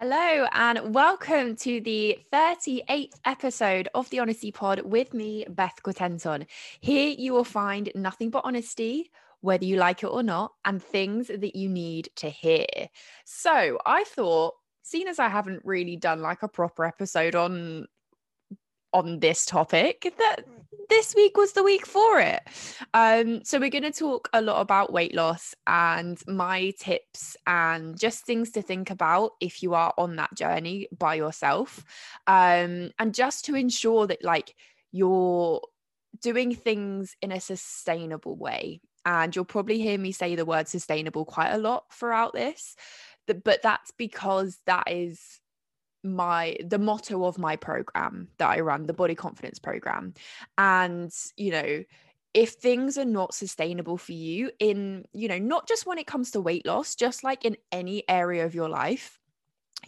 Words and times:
Hello, 0.00 0.46
and 0.52 0.94
welcome 0.94 1.56
to 1.56 1.80
the 1.80 2.20
38th 2.32 3.14
episode 3.24 3.88
of 3.96 4.08
the 4.10 4.20
Honesty 4.20 4.52
Pod 4.52 4.82
with 4.84 5.12
me, 5.12 5.44
Beth 5.48 5.74
Quatenton. 5.82 6.46
Here 6.78 7.16
you 7.18 7.32
will 7.32 7.42
find 7.42 7.90
nothing 7.96 8.30
but 8.30 8.44
honesty, 8.44 9.10
whether 9.40 9.64
you 9.64 9.76
like 9.76 10.04
it 10.04 10.06
or 10.06 10.22
not, 10.22 10.52
and 10.64 10.80
things 10.80 11.26
that 11.26 11.56
you 11.56 11.68
need 11.68 12.10
to 12.14 12.30
hear. 12.30 12.64
So 13.24 13.80
I 13.84 14.04
thought, 14.04 14.54
seeing 14.82 15.08
as 15.08 15.18
I 15.18 15.28
haven't 15.28 15.62
really 15.64 15.96
done 15.96 16.22
like 16.22 16.44
a 16.44 16.48
proper 16.48 16.84
episode 16.84 17.34
on 17.34 17.88
on 18.92 19.20
this 19.20 19.46
topic 19.46 20.14
that 20.18 20.44
this 20.88 21.14
week 21.14 21.36
was 21.36 21.52
the 21.52 21.62
week 21.62 21.86
for 21.86 22.20
it. 22.20 22.40
Um, 22.94 23.44
so 23.44 23.58
we're 23.58 23.68
going 23.68 23.82
to 23.82 23.90
talk 23.90 24.28
a 24.32 24.40
lot 24.40 24.60
about 24.60 24.92
weight 24.92 25.14
loss 25.14 25.54
and 25.66 26.18
my 26.26 26.72
tips 26.78 27.36
and 27.46 27.98
just 27.98 28.24
things 28.24 28.50
to 28.52 28.62
think 28.62 28.90
about 28.90 29.32
if 29.40 29.62
you 29.62 29.74
are 29.74 29.92
on 29.98 30.16
that 30.16 30.34
journey 30.34 30.88
by 30.96 31.14
yourself, 31.14 31.84
um, 32.26 32.90
and 32.98 33.14
just 33.14 33.44
to 33.46 33.54
ensure 33.54 34.06
that 34.06 34.24
like 34.24 34.54
you're 34.92 35.60
doing 36.22 36.54
things 36.54 37.16
in 37.20 37.32
a 37.32 37.40
sustainable 37.40 38.36
way. 38.36 38.80
And 39.04 39.34
you'll 39.34 39.44
probably 39.44 39.78
hear 39.78 39.98
me 39.98 40.12
say 40.12 40.34
the 40.34 40.44
word 40.44 40.68
sustainable 40.68 41.24
quite 41.24 41.52
a 41.52 41.58
lot 41.58 41.84
throughout 41.92 42.34
this, 42.34 42.76
but 43.26 43.62
that's 43.62 43.90
because 43.92 44.58
that 44.66 44.84
is 44.88 45.40
my 46.02 46.56
the 46.64 46.78
motto 46.78 47.24
of 47.24 47.38
my 47.38 47.56
program 47.56 48.28
that 48.38 48.50
I 48.50 48.60
run 48.60 48.86
the 48.86 48.92
body 48.92 49.14
confidence 49.14 49.58
program. 49.58 50.14
And 50.56 51.12
you 51.36 51.50
know 51.50 51.84
if 52.34 52.50
things 52.50 52.98
are 52.98 53.06
not 53.06 53.34
sustainable 53.34 53.96
for 53.96 54.12
you 54.12 54.50
in 54.58 55.04
you 55.12 55.28
know 55.28 55.38
not 55.38 55.66
just 55.66 55.86
when 55.86 55.98
it 55.98 56.06
comes 56.06 56.30
to 56.30 56.40
weight 56.40 56.66
loss 56.66 56.94
just 56.94 57.24
like 57.24 57.44
in 57.44 57.56
any 57.72 58.04
area 58.08 58.44
of 58.44 58.54
your 58.54 58.68
life 58.68 59.18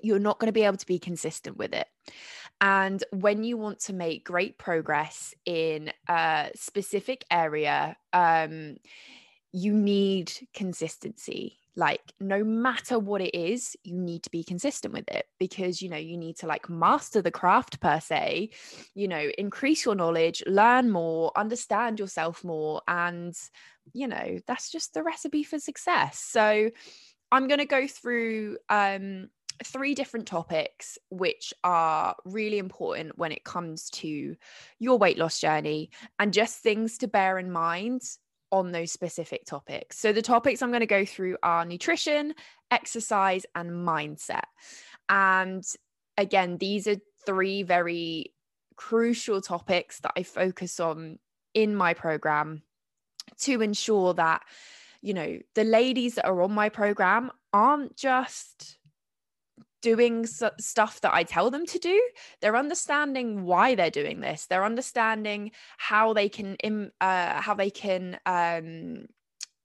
you're 0.02 0.18
not 0.18 0.38
going 0.38 0.46
to 0.46 0.52
be 0.52 0.62
able 0.62 0.76
to 0.76 0.86
be 0.86 0.98
consistent 0.98 1.56
with 1.56 1.74
it. 1.74 1.88
And 2.60 3.02
when 3.12 3.42
you 3.42 3.56
want 3.56 3.80
to 3.80 3.92
make 3.92 4.24
great 4.24 4.58
progress 4.58 5.34
in 5.44 5.92
a 6.08 6.50
specific 6.54 7.24
area 7.30 7.96
um 8.12 8.76
you 9.52 9.72
need 9.72 10.32
consistency 10.54 11.59
like 11.76 12.12
no 12.18 12.42
matter 12.42 12.98
what 12.98 13.20
it 13.20 13.34
is 13.34 13.76
you 13.84 13.96
need 13.96 14.22
to 14.22 14.30
be 14.30 14.42
consistent 14.42 14.92
with 14.92 15.08
it 15.08 15.26
because 15.38 15.80
you 15.80 15.88
know 15.88 15.96
you 15.96 16.16
need 16.16 16.36
to 16.36 16.46
like 16.46 16.68
master 16.68 17.22
the 17.22 17.30
craft 17.30 17.80
per 17.80 18.00
se 18.00 18.50
you 18.94 19.06
know 19.06 19.30
increase 19.38 19.84
your 19.84 19.94
knowledge 19.94 20.42
learn 20.46 20.90
more 20.90 21.32
understand 21.36 21.98
yourself 21.98 22.42
more 22.44 22.82
and 22.88 23.34
you 23.92 24.08
know 24.08 24.38
that's 24.46 24.70
just 24.70 24.94
the 24.94 25.02
recipe 25.02 25.42
for 25.42 25.58
success. 25.58 26.18
So 26.18 26.70
i'm 27.32 27.48
going 27.48 27.58
to 27.58 27.66
go 27.66 27.86
through 27.86 28.58
um 28.68 29.28
three 29.64 29.94
different 29.94 30.26
topics 30.26 30.98
which 31.10 31.52
are 31.62 32.16
really 32.24 32.58
important 32.58 33.18
when 33.18 33.30
it 33.30 33.44
comes 33.44 33.90
to 33.90 34.34
your 34.78 34.98
weight 34.98 35.18
loss 35.18 35.38
journey 35.38 35.90
and 36.18 36.32
just 36.32 36.58
things 36.58 36.98
to 36.98 37.06
bear 37.06 37.38
in 37.38 37.50
mind 37.50 38.02
on 38.52 38.72
those 38.72 38.92
specific 38.92 39.44
topics. 39.44 39.98
So, 39.98 40.12
the 40.12 40.22
topics 40.22 40.62
I'm 40.62 40.70
going 40.70 40.80
to 40.80 40.86
go 40.86 41.04
through 41.04 41.36
are 41.42 41.64
nutrition, 41.64 42.34
exercise, 42.70 43.46
and 43.54 43.70
mindset. 43.70 44.44
And 45.08 45.64
again, 46.16 46.58
these 46.58 46.86
are 46.86 46.96
three 47.26 47.62
very 47.62 48.32
crucial 48.76 49.40
topics 49.40 50.00
that 50.00 50.12
I 50.16 50.22
focus 50.22 50.80
on 50.80 51.18
in 51.54 51.74
my 51.74 51.94
program 51.94 52.62
to 53.40 53.60
ensure 53.60 54.14
that, 54.14 54.42
you 55.02 55.14
know, 55.14 55.38
the 55.54 55.64
ladies 55.64 56.14
that 56.14 56.26
are 56.26 56.42
on 56.42 56.52
my 56.52 56.68
program 56.68 57.30
aren't 57.52 57.96
just 57.96 58.78
doing 59.82 60.26
stuff 60.26 61.00
that 61.00 61.14
I 61.14 61.22
tell 61.22 61.50
them 61.50 61.66
to 61.66 61.78
do. 61.78 62.00
They're 62.40 62.56
understanding 62.56 63.44
why 63.44 63.74
they're 63.74 63.90
doing 63.90 64.20
this. 64.20 64.46
They're 64.46 64.64
understanding 64.64 65.52
how 65.78 66.12
they 66.12 66.28
can 66.28 66.56
uh, 67.00 67.40
how 67.40 67.54
they 67.54 67.70
can 67.70 68.18
um, 68.26 69.06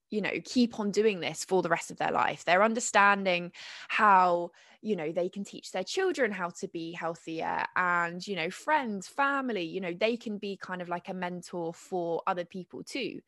you 0.09 0.21
know 0.21 0.31
keep 0.43 0.79
on 0.79 0.91
doing 0.91 1.19
this 1.19 1.43
for 1.43 1.61
the 1.61 1.69
rest 1.69 1.91
of 1.91 1.97
their 1.97 2.11
life. 2.11 2.45
They're 2.45 2.63
understanding 2.63 3.51
how 3.87 4.51
you 4.81 4.95
know 4.95 5.11
they 5.11 5.29
can 5.29 5.43
teach 5.43 5.71
their 5.71 5.83
children 5.83 6.31
how 6.31 6.49
to 6.49 6.67
be 6.67 6.91
healthier 6.91 7.65
and 7.75 8.25
you 8.25 8.35
know 8.35 8.51
friends 8.51 9.07
family 9.07 9.63
you 9.63 9.81
know 9.81 9.93
they 9.99 10.15
can 10.15 10.37
be 10.37 10.57
kind 10.57 10.79
of 10.79 10.89
like 10.89 11.09
a 11.09 11.13
mentor 11.13 11.73
for 11.73 12.21
other 12.27 12.45
people 12.45 12.83
too 12.83 13.19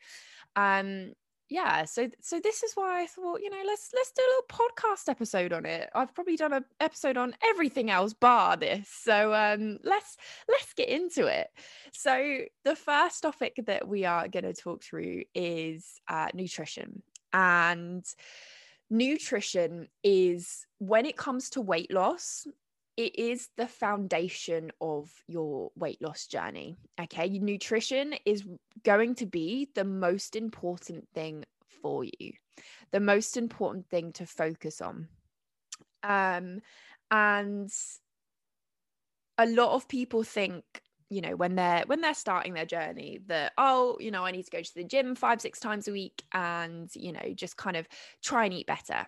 um 0.56 1.14
yeah 1.50 1.85
so 1.85 2.09
so 2.22 2.40
this 2.40 2.63
is 2.63 2.74
why 2.75 3.02
i 3.02 3.06
thought 3.06 3.40
you 3.41 3.50
know 3.50 3.62
let's 3.66 3.91
let's 3.96 4.12
do 4.12 4.22
a 4.22 4.30
little 4.30 4.68
podcast 4.68 5.09
episode 5.09 5.53
on 5.53 5.66
it. 5.66 5.90
I've 5.96 6.13
probably 6.13 6.35
done 6.35 6.53
an 6.53 6.66
episode 6.80 7.18
on 7.18 7.35
everything 7.44 7.90
else 7.90 8.13
bar 8.13 8.58
this 8.58 8.88
so 8.90 9.34
um 9.34 9.80
let's 9.84 10.18
let's 10.50 10.74
get 10.74 10.90
into 10.90 11.28
it. 11.28 11.47
So 11.94 12.40
the 12.63 12.75
first 12.75 13.24
topic 13.24 13.59
that 13.66 13.88
we 13.88 14.06
are 14.06 14.28
going 14.28 14.44
to 14.44 14.53
talk 14.53 14.84
through 14.84 15.24
is 15.34 16.02
uh, 16.08 16.28
nutrition 16.34 17.02
and 17.34 18.06
nutrition 18.90 19.88
is 20.03 20.66
when 20.79 21.06
it 21.06 21.18
comes 21.18 21.50
to 21.52 21.62
weight 21.62 21.94
loss 21.94 22.47
it 22.97 23.18
is 23.18 23.50
the 23.58 23.68
foundation 23.68 24.72
of 24.81 25.12
your 25.28 25.72
weight 25.75 26.02
loss 26.02 26.25
journey. 26.25 26.78
Okay. 27.00 27.30
Nutrition 27.30 28.16
is 28.25 28.44
going 28.84 29.16
to 29.16 29.28
be 29.28 29.69
the 29.75 29.85
most 29.85 30.35
important 30.35 31.08
thing 31.13 31.46
for 31.81 32.03
you, 32.03 32.34
the 32.91 33.00
most 33.00 33.38
important 33.38 33.88
thing 33.88 34.12
to 34.13 34.25
focus 34.25 34.81
on. 34.81 35.08
Um, 36.03 36.62
and 37.12 37.72
a 39.38 39.46
lot 39.46 39.74
of 39.75 39.88
people 39.88 40.24
think 40.24 40.64
you 41.09 41.22
know 41.22 41.35
when 41.35 41.56
they're 41.56 41.84
when 41.85 42.02
they're 42.02 42.14
starting 42.14 42.53
their 42.53 42.66
journey 42.66 43.19
that 43.28 43.53
oh 43.58 43.96
you 44.00 44.12
know 44.12 44.25
i 44.25 44.31
need 44.31 44.44
to 44.44 44.52
go 44.52 44.62
to 44.62 44.75
the 44.75 44.84
gym 44.84 45.16
five 45.16 45.40
six 45.40 45.59
times 45.59 45.88
a 45.88 45.91
week 45.91 46.24
and 46.34 46.90
you 46.96 47.14
know 47.14 47.34
just 47.34 47.56
kind 47.56 47.78
of 47.78 47.88
try 48.22 48.44
and 48.44 48.53
eat 48.53 48.68
better 48.68 49.08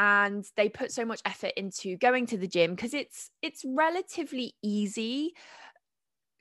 and 0.00 0.46
they 0.56 0.70
put 0.70 0.90
so 0.90 1.04
much 1.04 1.20
effort 1.26 1.52
into 1.58 1.94
going 1.98 2.24
to 2.24 2.38
the 2.38 2.48
gym 2.48 2.74
because 2.74 2.94
it's 2.94 3.30
it's 3.42 3.62
relatively 3.66 4.54
easy 4.62 5.34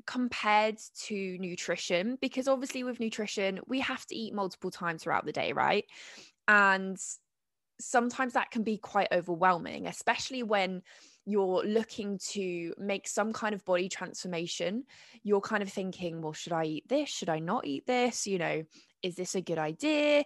compared 0.08 0.78
to 0.98 1.38
nutrition 1.40 2.18
because 2.22 2.48
obviously 2.48 2.86
with 2.86 3.02
nutrition 3.02 3.60
we 3.68 3.82
have 3.82 4.04
to 4.06 4.16
eat 4.16 4.34
multiple 4.34 4.72
times 4.72 5.04
throughout 5.04 5.26
the 5.26 5.34
day 5.34 5.52
right? 5.52 5.84
And 6.48 6.98
sometimes 7.82 8.34
that 8.34 8.50
can 8.50 8.64
be 8.64 8.78
quite 8.78 9.10
overwhelming 9.12 9.88
especially 9.88 10.42
when 10.42 10.82
you're 11.26 11.64
looking 11.66 12.18
to 12.30 12.74
make 12.78 13.08
some 13.10 13.34
kind 13.34 13.54
of 13.54 13.66
body 13.66 13.90
transformation. 13.90 14.86
You're 15.22 15.42
kind 15.42 15.62
of 15.62 15.70
thinking 15.70 16.22
well 16.22 16.34
should 16.34 16.54
i 16.54 16.64
eat 16.64 16.88
this? 16.88 17.10
Should 17.10 17.30
i 17.30 17.40
not 17.40 17.68
eat 17.68 17.86
this? 17.86 18.26
You 18.26 18.38
know 18.38 18.64
is 19.02 19.16
this 19.16 19.36
a 19.36 19.42
good 19.42 19.58
idea 19.58 20.24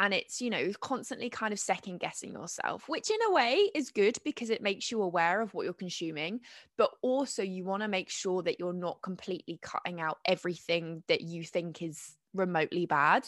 and 0.00 0.12
it's 0.12 0.40
you 0.40 0.50
know 0.50 0.72
constantly 0.80 1.30
kind 1.30 1.52
of 1.52 1.60
second 1.60 1.98
guessing 1.98 2.32
yourself 2.32 2.88
which 2.88 3.10
in 3.10 3.18
a 3.28 3.32
way 3.32 3.70
is 3.74 3.90
good 3.90 4.16
because 4.24 4.50
it 4.50 4.62
makes 4.62 4.90
you 4.90 5.00
aware 5.02 5.40
of 5.40 5.54
what 5.54 5.64
you're 5.64 5.72
consuming 5.72 6.40
but 6.76 6.90
also 7.02 7.42
you 7.42 7.64
want 7.64 7.82
to 7.82 7.88
make 7.88 8.10
sure 8.10 8.42
that 8.42 8.58
you're 8.58 8.72
not 8.72 9.00
completely 9.02 9.58
cutting 9.62 10.00
out 10.00 10.18
everything 10.24 11.02
that 11.06 11.20
you 11.20 11.44
think 11.44 11.82
is 11.82 12.16
remotely 12.34 12.86
bad 12.86 13.26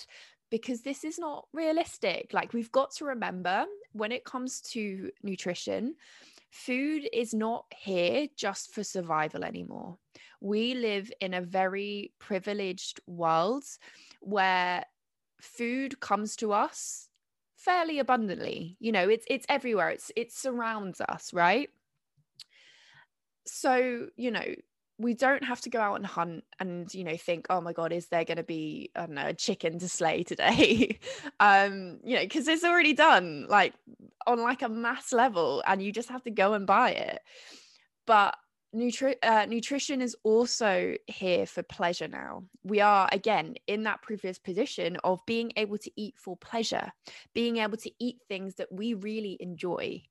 because 0.50 0.82
this 0.82 1.02
is 1.02 1.18
not 1.18 1.46
realistic. 1.54 2.28
Like 2.34 2.52
we've 2.52 2.70
got 2.70 2.92
to 2.96 3.06
remember 3.06 3.64
when 3.92 4.12
it 4.12 4.22
comes 4.22 4.60
to 4.72 5.10
nutrition 5.22 5.94
food 6.50 7.08
is 7.14 7.32
not 7.32 7.64
here 7.74 8.28
just 8.36 8.74
for 8.74 8.84
survival 8.84 9.42
anymore. 9.42 9.96
We 10.42 10.74
live 10.74 11.10
in 11.20 11.32
a 11.32 11.40
very 11.40 12.12
privileged 12.18 13.00
world 13.06 13.64
where 14.20 14.84
food 15.42 16.00
comes 16.00 16.36
to 16.36 16.52
us 16.52 17.08
fairly 17.56 17.98
abundantly. 17.98 18.76
You 18.80 18.92
know 18.92 19.08
it's 19.08 19.26
it's 19.28 19.46
everywhere. 19.48 19.90
It's 19.90 20.10
it 20.16 20.32
surrounds 20.32 21.00
us 21.00 21.32
right? 21.32 21.68
So 23.46 24.08
you 24.16 24.30
know 24.30 24.44
we 24.98 25.14
don't 25.14 25.42
have 25.42 25.60
to 25.62 25.70
go 25.70 25.80
out 25.80 25.96
and 25.96 26.06
hunt 26.06 26.44
and 26.60 26.92
you 26.94 27.02
know 27.02 27.16
think 27.16 27.46
oh 27.50 27.60
my 27.60 27.72
god 27.72 27.92
is 27.92 28.06
there 28.06 28.24
going 28.24 28.36
to 28.36 28.44
be 28.44 28.90
i 28.94 29.00
don't 29.00 29.14
know 29.16 29.26
a 29.26 29.34
chicken 29.34 29.78
to 29.78 29.88
slay 29.88 30.22
today? 30.22 30.98
Um 31.40 31.98
you 32.04 32.16
know 32.16 32.22
because 32.22 32.46
it's 32.46 32.62
already 32.62 32.92
done 32.92 33.46
like 33.48 33.74
on 34.26 34.40
like 34.40 34.62
a 34.62 34.68
mass 34.68 35.12
level 35.12 35.62
and 35.66 35.82
you 35.82 35.90
just 35.90 36.10
have 36.10 36.22
to 36.22 36.30
go 36.30 36.52
and 36.54 36.66
buy 36.66 36.90
it. 36.92 37.20
But 38.06 38.36
Nutri- 38.74 39.16
uh, 39.22 39.44
nutrition 39.46 40.00
is 40.00 40.16
also 40.22 40.94
here 41.06 41.44
for 41.44 41.62
pleasure 41.62 42.08
now. 42.08 42.44
We 42.64 42.80
are 42.80 43.06
again 43.12 43.56
in 43.66 43.82
that 43.82 44.00
previous 44.00 44.38
position 44.38 44.96
of 45.04 45.20
being 45.26 45.52
able 45.56 45.76
to 45.78 45.90
eat 45.94 46.14
for 46.16 46.38
pleasure, 46.38 46.90
being 47.34 47.58
able 47.58 47.76
to 47.76 47.90
eat 47.98 48.16
things 48.28 48.54
that 48.54 48.72
we 48.72 48.94
really 48.94 49.36
enjoy. 49.40 50.02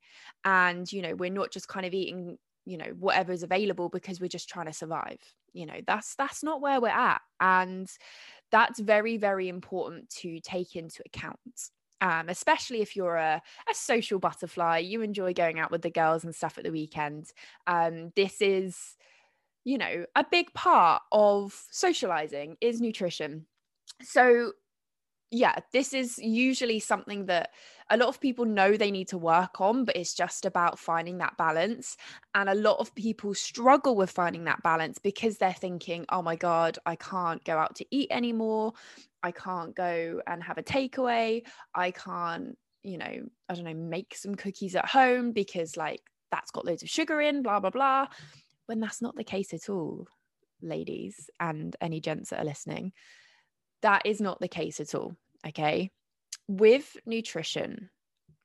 And, 0.45 0.91
you 0.91 1.01
know, 1.01 1.15
we're 1.15 1.31
not 1.31 1.51
just 1.51 1.67
kind 1.67 1.87
of 1.87 1.93
eating, 1.93 2.37
you 2.65 2.77
know, 2.77 2.93
whatever's 2.99 3.41
available 3.41 3.89
because 3.89 4.21
we're 4.21 4.27
just 4.27 4.47
trying 4.47 4.67
to 4.67 4.73
survive. 4.73 5.19
You 5.53 5.65
know, 5.65 5.81
that's 5.87 6.13
that's 6.15 6.43
not 6.43 6.61
where 6.61 6.79
we're 6.79 6.89
at. 6.89 7.21
And 7.39 7.89
that's 8.51 8.79
very, 8.79 9.17
very 9.17 9.49
important 9.49 10.09
to 10.19 10.39
take 10.39 10.75
into 10.75 11.01
account. 11.05 11.39
Um, 12.01 12.29
especially 12.29 12.81
if 12.81 12.95
you're 12.95 13.15
a, 13.15 13.41
a 13.69 13.73
social 13.73 14.19
butterfly, 14.19 14.79
you 14.79 15.01
enjoy 15.01 15.33
going 15.33 15.59
out 15.59 15.71
with 15.71 15.83
the 15.83 15.89
girls 15.89 16.23
and 16.23 16.35
stuff 16.35 16.57
at 16.57 16.63
the 16.63 16.71
weekend. 16.71 17.31
Um, 17.67 18.11
this 18.15 18.41
is, 18.41 18.97
you 19.63 19.77
know, 19.77 20.05
a 20.15 20.25
big 20.29 20.53
part 20.53 21.03
of 21.11 21.53
socializing 21.71 22.57
is 22.61 22.81
nutrition. 22.81 23.45
So, 24.01 24.53
yeah, 25.31 25.55
this 25.71 25.93
is 25.93 26.17
usually 26.17 26.81
something 26.81 27.25
that 27.27 27.51
a 27.89 27.95
lot 27.95 28.09
of 28.09 28.19
people 28.19 28.43
know 28.43 28.75
they 28.75 28.91
need 28.91 29.07
to 29.07 29.17
work 29.17 29.61
on, 29.61 29.85
but 29.85 29.95
it's 29.95 30.13
just 30.13 30.45
about 30.45 30.77
finding 30.77 31.19
that 31.19 31.37
balance. 31.37 31.95
And 32.35 32.49
a 32.49 32.55
lot 32.55 32.79
of 32.79 32.93
people 32.95 33.33
struggle 33.33 33.95
with 33.95 34.11
finding 34.11 34.43
that 34.43 34.61
balance 34.61 34.99
because 34.99 35.37
they're 35.37 35.53
thinking, 35.53 36.05
oh 36.09 36.21
my 36.21 36.35
God, 36.35 36.77
I 36.85 36.97
can't 36.97 37.43
go 37.45 37.57
out 37.57 37.75
to 37.77 37.85
eat 37.91 38.09
anymore. 38.11 38.73
I 39.23 39.31
can't 39.31 39.73
go 39.73 40.21
and 40.27 40.43
have 40.43 40.57
a 40.57 40.63
takeaway. 40.63 41.43
I 41.73 41.91
can't, 41.91 42.57
you 42.83 42.97
know, 42.97 43.29
I 43.47 43.53
don't 43.53 43.63
know, 43.63 43.73
make 43.73 44.15
some 44.15 44.35
cookies 44.35 44.75
at 44.75 44.85
home 44.85 45.31
because 45.31 45.77
like 45.77 46.01
that's 46.29 46.51
got 46.51 46.65
loads 46.65 46.83
of 46.83 46.89
sugar 46.89 47.21
in, 47.21 47.41
blah, 47.41 47.61
blah, 47.61 47.69
blah. 47.69 48.07
When 48.65 48.81
that's 48.81 49.01
not 49.01 49.15
the 49.15 49.23
case 49.23 49.53
at 49.53 49.69
all, 49.69 50.07
ladies 50.61 51.29
and 51.39 51.73
any 51.79 52.01
gents 52.01 52.31
that 52.31 52.41
are 52.41 52.45
listening, 52.45 52.91
that 53.81 54.05
is 54.05 54.21
not 54.21 54.39
the 54.39 54.47
case 54.47 54.79
at 54.79 54.95
all. 54.95 55.15
Okay. 55.47 55.91
With 56.47 56.97
nutrition, 57.05 57.89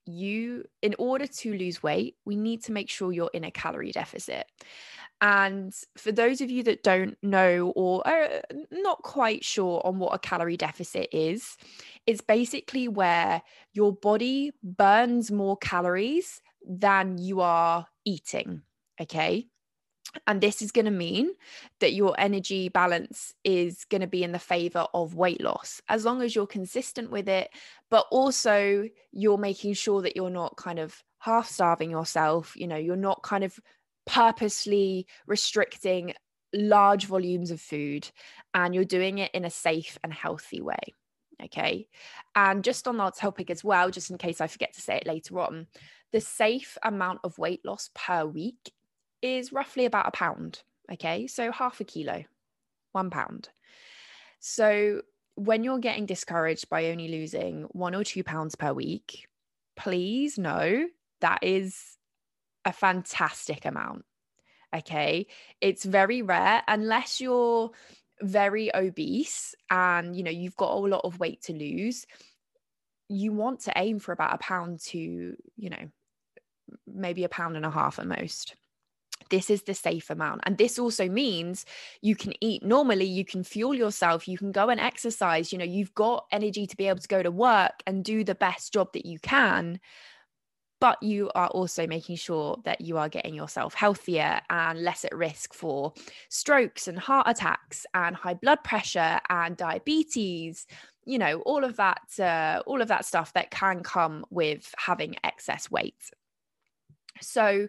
you, 0.07 0.65
in 0.83 0.95
order 0.99 1.27
to 1.27 1.57
lose 1.57 1.83
weight, 1.83 2.17
we 2.25 2.37
need 2.37 2.65
to 2.65 2.73
make 2.73 2.89
sure 2.89 3.13
you're 3.13 3.31
in 3.35 3.45
a 3.45 3.51
calorie 3.51 3.93
deficit. 3.93 4.47
And 5.21 5.75
for 5.97 6.13
those 6.13 6.41
of 6.41 6.51
you 6.51 6.63
that 6.65 6.83
don't 6.83 7.17
know 7.23 7.73
or 7.75 8.07
are 8.07 8.43
not 8.71 9.03
quite 9.03 9.45
sure 9.45 9.81
on 9.85 9.99
what 9.99 10.15
a 10.15 10.19
calorie 10.19 10.59
deficit 10.59 11.09
is, 11.13 11.57
it's 12.07 12.21
basically 12.21 12.87
where 12.87 13.43
your 13.73 13.93
body 13.93 14.53
burns 14.63 15.31
more 15.31 15.57
calories 15.57 16.41
than 16.67 17.19
you 17.19 17.41
are 17.41 17.87
eating. 18.05 18.63
Okay. 19.01 19.47
And 20.27 20.41
this 20.41 20.63
is 20.63 20.73
going 20.73 20.85
to 20.85 20.91
mean 20.91 21.31
that 21.81 21.93
your 21.93 22.15
energy 22.19 22.69
balance 22.69 23.35
is 23.45 23.85
going 23.85 24.01
to 24.01 24.07
be 24.07 24.23
in 24.23 24.33
the 24.33 24.39
favor 24.39 24.87
of 24.95 25.15
weight 25.15 25.41
loss 25.41 25.81
as 25.89 26.05
long 26.05 26.23
as 26.23 26.35
you're 26.35 26.47
consistent 26.47 27.11
with 27.11 27.29
it, 27.29 27.51
but 27.91 28.07
also 28.11 28.89
you're 29.13 29.39
making 29.39 29.75
sure 29.75 30.03
that 30.03 30.17
you're 30.17 30.31
not 30.31 30.57
kind 30.57 30.79
of 30.79 31.03
half 31.19 31.49
starving 31.49 31.91
yourself. 31.91 32.55
You 32.57 32.67
know, 32.67 32.77
you're 32.77 32.97
not 32.97 33.23
kind 33.23 33.45
of 33.45 33.59
purposely 34.07 35.07
restricting 35.27 36.15
large 36.55 37.07
volumes 37.07 37.51
of 37.51 37.61
food 37.61 38.09
and 38.55 38.75
you're 38.75 38.85
doing 38.85 39.19
it 39.19 39.31
in 39.35 39.45
a 39.45 39.51
safe 39.51 39.99
and 40.03 40.13
healthy 40.13 40.61
way. 40.61 40.95
Okay. 41.43 41.89
And 42.35 42.65
just 42.65 42.89
on 42.89 42.97
that 42.97 43.17
topic 43.17 43.51
as 43.51 43.63
well, 43.63 43.91
just 43.91 44.11
in 44.11 44.17
case 44.19 44.41
I 44.41 44.47
forget 44.47 44.73
to 44.75 44.81
say 44.81 44.97
it 44.97 45.07
later 45.07 45.39
on, 45.41 45.67
the 46.13 46.21
safe 46.21 46.79
amount 46.83 47.21
of 47.25 47.39
weight 47.39 47.61
loss 47.65 47.91
per 47.95 48.25
week 48.25 48.73
is 49.23 49.53
roughly 49.53 49.85
about 49.85 50.09
a 50.09 50.11
pound. 50.11 50.63
Okay. 50.93 51.27
So 51.27 51.51
half 51.53 51.81
a 51.81 51.85
kilo, 51.85 52.25
one 52.93 53.11
pound. 53.11 53.49
So 54.41 55.03
when 55.35 55.65
you're 55.65 55.79
getting 55.79 56.07
discouraged 56.07 56.69
by 56.69 56.87
only 56.87 57.09
losing 57.09 57.65
one 57.73 57.95
or 57.95 58.05
two 58.05 58.25
pounds 58.25 58.55
per 58.55 58.73
week, 58.73 59.29
please 59.77 60.39
know 60.39 60.87
that 61.21 61.41
is 61.43 61.97
a 62.65 62.73
fantastic 62.73 63.65
amount. 63.65 64.05
Okay. 64.75 65.27
It's 65.61 65.85
very 65.85 66.23
rare 66.23 66.63
unless 66.69 67.21
you're 67.21 67.71
very 68.23 68.75
obese 68.75 69.55
and 69.71 70.17
you 70.17 70.23
know 70.23 70.31
you've 70.31 70.57
got 70.57 70.73
a 70.73 70.79
lot 70.79 71.03
of 71.05 71.21
weight 71.21 71.43
to 71.43 71.53
lose 71.53 72.07
you 73.09 73.33
want 73.33 73.61
to 73.61 73.73
aim 73.77 73.99
for 73.99 74.13
about 74.13 74.35
a 74.35 74.39
pound 74.39 74.81
to 74.81 75.37
you 75.57 75.71
know 75.71 75.91
maybe 76.87 77.25
a 77.25 77.29
pound 77.29 77.57
and 77.57 77.67
a 77.67 77.71
half 77.71 77.99
at 77.99 78.07
most 78.07 78.57
this 79.31 79.51
is 79.51 79.63
the 79.63 79.75
safe 79.75 80.11
amount. 80.11 80.43
And 80.45 80.57
this 80.57 80.79
also 80.79 81.09
means 81.09 81.65
you 82.01 82.15
can 82.15 82.33
eat 82.41 82.63
normally 82.63 83.07
you 83.07 83.25
can 83.25 83.43
fuel 83.43 83.75
yourself 83.75 84.29
you 84.29 84.39
can 84.39 84.53
go 84.53 84.69
and 84.69 84.81
exercise 84.81 85.53
you 85.53 85.59
know 85.59 85.65
you've 85.65 85.95
got 85.95 86.27
energy 86.31 86.67
to 86.67 86.77
be 86.77 86.89
able 86.89 87.01
to 87.01 87.09
go 87.09 87.23
to 87.23 87.31
work 87.31 87.83
and 87.87 88.05
do 88.05 88.25
the 88.25 88.35
best 88.35 88.73
job 88.73 88.93
that 88.93 89.07
you 89.07 89.19
can 89.19 89.81
but 90.79 91.03
you 91.03 91.31
are 91.35 91.49
also 91.49 91.87
making 91.87 92.17
sure 92.17 92.59
that 92.65 92.83
you 92.83 92.99
are 92.99 93.09
getting 93.09 93.35
yourself 93.35 93.73
healthier 93.75 94.41
and 94.51 94.83
less 94.83 95.05
at 95.05 95.17
risk 95.17 95.55
for 95.55 95.93
strokes 96.29 96.87
and 96.87 96.99
heart 96.99 97.27
attacks 97.29 97.87
and 97.95 98.15
high 98.15 98.35
blood 98.35 98.63
pressure 98.63 99.19
and 99.31 99.57
diabetes 99.57 100.67
you 101.07 101.19
know 101.19 101.41
all 101.43 101.65
of 101.65 101.77
that 101.77 102.03
uh, 102.19 102.61
all 102.67 102.83
of 102.83 102.89
that 102.89 103.05
stuff 103.07 103.33
that 103.33 103.51
can 103.51 103.83
come 103.83 104.27
with 104.29 104.75
having 104.77 105.17
excess 105.25 105.71
weight. 105.71 106.11
So 107.23 107.69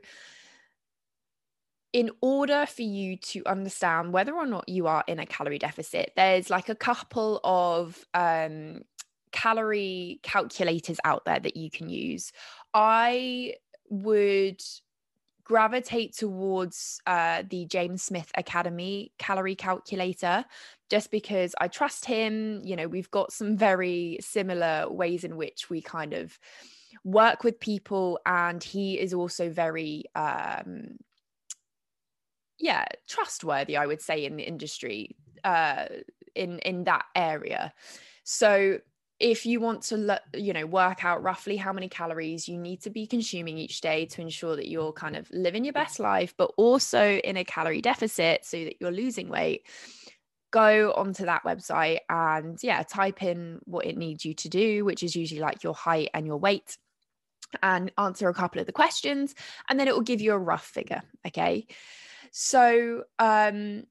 in 1.98 2.12
order 2.22 2.68
for 2.68 2.84
you 2.84 3.18
to 3.18 3.42
understand 3.48 4.14
whether 4.14 4.36
or 4.36 4.46
not 4.46 4.70
you 4.70 4.86
are 4.86 5.04
in 5.08 5.18
a 5.18 5.26
calorie 5.26 5.58
deficit 5.58 6.12
there's 6.16 6.50
like 6.50 6.70
a 6.70 6.76
couple 6.76 7.40
of 7.44 8.06
um, 8.14 8.82
calorie 9.32 10.20
calculators 10.22 10.98
out 11.04 11.26
there 11.26 11.40
that 11.40 11.58
you 11.58 11.72
can 11.72 11.90
use 11.90 12.32
I 12.74 13.56
would 13.90 14.62
gravitate 15.48 16.14
towards 16.14 17.02
uh, 17.08 17.42
the 17.50 17.66
James 17.66 18.04
Smith 18.04 18.30
Academy 18.36 19.14
calorie 19.18 19.56
calculator 19.56 20.44
just 20.90 21.10
because 21.10 21.56
I 21.62 21.70
trust 21.70 22.04
him. 22.04 22.62
You 22.66 22.76
know, 22.76 22.88
we've 22.88 23.10
got 23.12 23.32
some 23.32 23.56
very 23.56 24.18
similar 24.20 24.90
ways 24.90 25.24
in 25.24 25.38
which 25.38 25.70
we 25.70 25.82
kind 25.82 26.14
of 26.14 26.38
work 27.06 27.46
with 27.46 27.62
people, 27.62 28.20
and 28.26 28.62
he 28.62 29.00
is 29.00 29.14
also 29.14 29.50
very, 29.50 30.04
um, 30.16 30.98
yeah, 32.60 32.86
trustworthy. 33.08 33.78
I 33.78 33.86
would 33.86 34.02
say 34.02 34.26
in 34.26 34.36
the 34.36 34.44
industry, 34.44 35.16
uh, 35.44 35.86
in 36.36 36.60
in 36.60 36.84
that 36.86 37.06
area. 37.16 37.74
So 38.24 38.80
if 39.20 39.46
you 39.46 39.60
want 39.60 39.82
to 39.82 40.22
you 40.36 40.54
know 40.54 40.66
work 40.66 41.04
out 41.04 41.24
roughly 41.24 41.58
how 41.58 41.74
many 41.74 41.90
calories 41.90 42.48
you 42.48 42.58
need 42.58 42.82
to 42.82 42.90
be 42.90 43.08
consuming 43.08 43.58
each 43.58 43.82
day 43.82 44.06
to 44.06 44.22
ensure 44.22 44.56
that 44.56 44.68
you're 44.68 44.94
kind 44.94 45.16
of 45.16 45.28
living 45.32 45.64
your 45.64 45.74
best 45.74 46.00
life 46.00 46.34
but 46.38 46.52
also 46.58 47.18
in 47.18 47.38
a 47.38 47.44
calorie 47.44 47.82
deficit 47.82 48.46
so 48.46 48.58
that 48.64 48.76
you're 48.80 48.92
losing 48.92 49.28
weight 49.28 49.66
go 50.52 50.94
onto 50.94 51.26
that 51.26 51.44
website 51.44 52.00
and 52.10 52.60
yeah 52.62 52.84
type 52.84 53.24
in 53.24 53.60
what 53.66 53.86
it 53.86 53.98
needs 53.98 54.24
you 54.24 54.34
to 54.36 54.50
do 54.50 54.86
which 54.86 55.02
is 55.02 55.16
usually 55.16 55.42
like 55.42 55.64
your 55.64 55.74
height 55.74 56.10
and 56.14 56.28
your 56.28 56.38
weight 56.38 56.78
and 57.64 57.92
answer 57.98 58.30
a 58.30 58.34
couple 58.34 58.62
of 58.62 58.68
the 58.68 58.74
questions 58.74 59.34
and 59.70 59.80
then 59.80 59.88
it 59.88 59.96
will 59.96 60.02
give 60.02 60.22
you 60.22 60.34
a 60.34 60.38
rough 60.38 60.66
figure 60.66 61.02
okay 61.26 61.66
so 62.32 63.04
um 63.20 63.84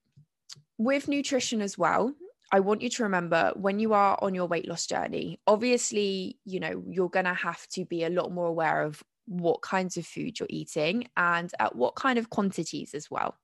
with 0.78 1.08
nutrition 1.08 1.60
as 1.60 1.76
well 1.78 2.14
I 2.52 2.60
want 2.60 2.82
you 2.82 2.88
to 2.90 3.02
remember 3.02 3.52
when 3.56 3.78
you 3.78 3.92
are 3.92 4.18
on 4.22 4.34
your 4.34 4.46
weight 4.46 4.68
loss 4.68 4.86
journey, 4.86 5.40
obviously, 5.46 6.38
you 6.44 6.60
know, 6.60 6.84
you're 6.88 7.08
going 7.08 7.24
to 7.24 7.34
have 7.34 7.66
to 7.70 7.84
be 7.84 8.04
a 8.04 8.08
lot 8.10 8.30
more 8.30 8.46
aware 8.46 8.82
of 8.82 9.02
what 9.26 9.62
kinds 9.62 9.96
of 9.96 10.06
food 10.06 10.38
you're 10.38 10.46
eating 10.48 11.08
and 11.16 11.50
at 11.58 11.74
what 11.74 11.96
kind 11.96 12.18
of 12.18 12.30
quantities 12.30 12.94
as 12.94 13.10
well. 13.10 13.36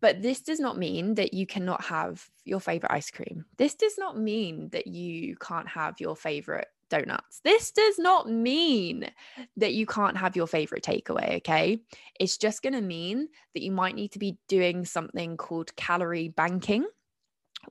But 0.00 0.22
this 0.22 0.40
does 0.40 0.60
not 0.60 0.78
mean 0.78 1.14
that 1.14 1.34
you 1.34 1.46
cannot 1.46 1.84
have 1.84 2.26
your 2.44 2.60
favorite 2.60 2.92
ice 2.92 3.10
cream. 3.10 3.44
This 3.56 3.74
does 3.74 3.96
not 3.98 4.18
mean 4.18 4.68
that 4.70 4.86
you 4.86 5.36
can't 5.36 5.68
have 5.68 6.00
your 6.00 6.16
favorite 6.16 6.68
donuts. 6.90 7.40
This 7.42 7.70
does 7.70 7.98
not 7.98 8.28
mean 8.28 9.10
that 9.56 9.72
you 9.72 9.86
can't 9.86 10.16
have 10.16 10.36
your 10.36 10.46
favorite 10.46 10.84
takeaway, 10.84 11.36
okay? 11.38 11.80
It's 12.18 12.36
just 12.36 12.62
going 12.62 12.74
to 12.74 12.82
mean 12.82 13.28
that 13.54 13.62
you 13.62 13.72
might 13.72 13.94
need 13.94 14.12
to 14.12 14.18
be 14.18 14.36
doing 14.48 14.84
something 14.84 15.38
called 15.38 15.74
calorie 15.76 16.28
banking 16.28 16.84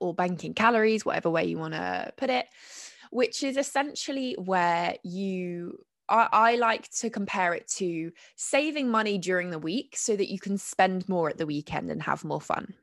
or 0.02 0.14
banking 0.14 0.54
calories, 0.54 1.06
whatever 1.06 1.30
way 1.30 1.46
you 1.46 1.58
want 1.58 1.74
to 1.74 2.12
put 2.18 2.30
it, 2.30 2.48
which 3.12 3.44
is 3.44 3.58
essentially 3.58 4.36
where 4.40 4.96
you 5.04 5.80
I, 6.12 6.56
like 6.56 6.90
to 7.00 7.10
compare 7.10 7.54
it 7.54 7.68
to 7.78 8.12
saving 8.36 8.90
money 8.90 9.20
during 9.20 9.52
the 9.52 9.60
week 9.60 9.96
so 9.96 10.16
that 10.16 10.32
you 10.32 10.40
can 10.40 10.58
spend 10.58 11.08
more 11.08 11.30
at 11.30 11.38
the 11.38 11.46
weekend 11.46 11.92
and 11.92 12.02
have 12.02 12.24
more 12.24 12.42
fun. 12.42 12.74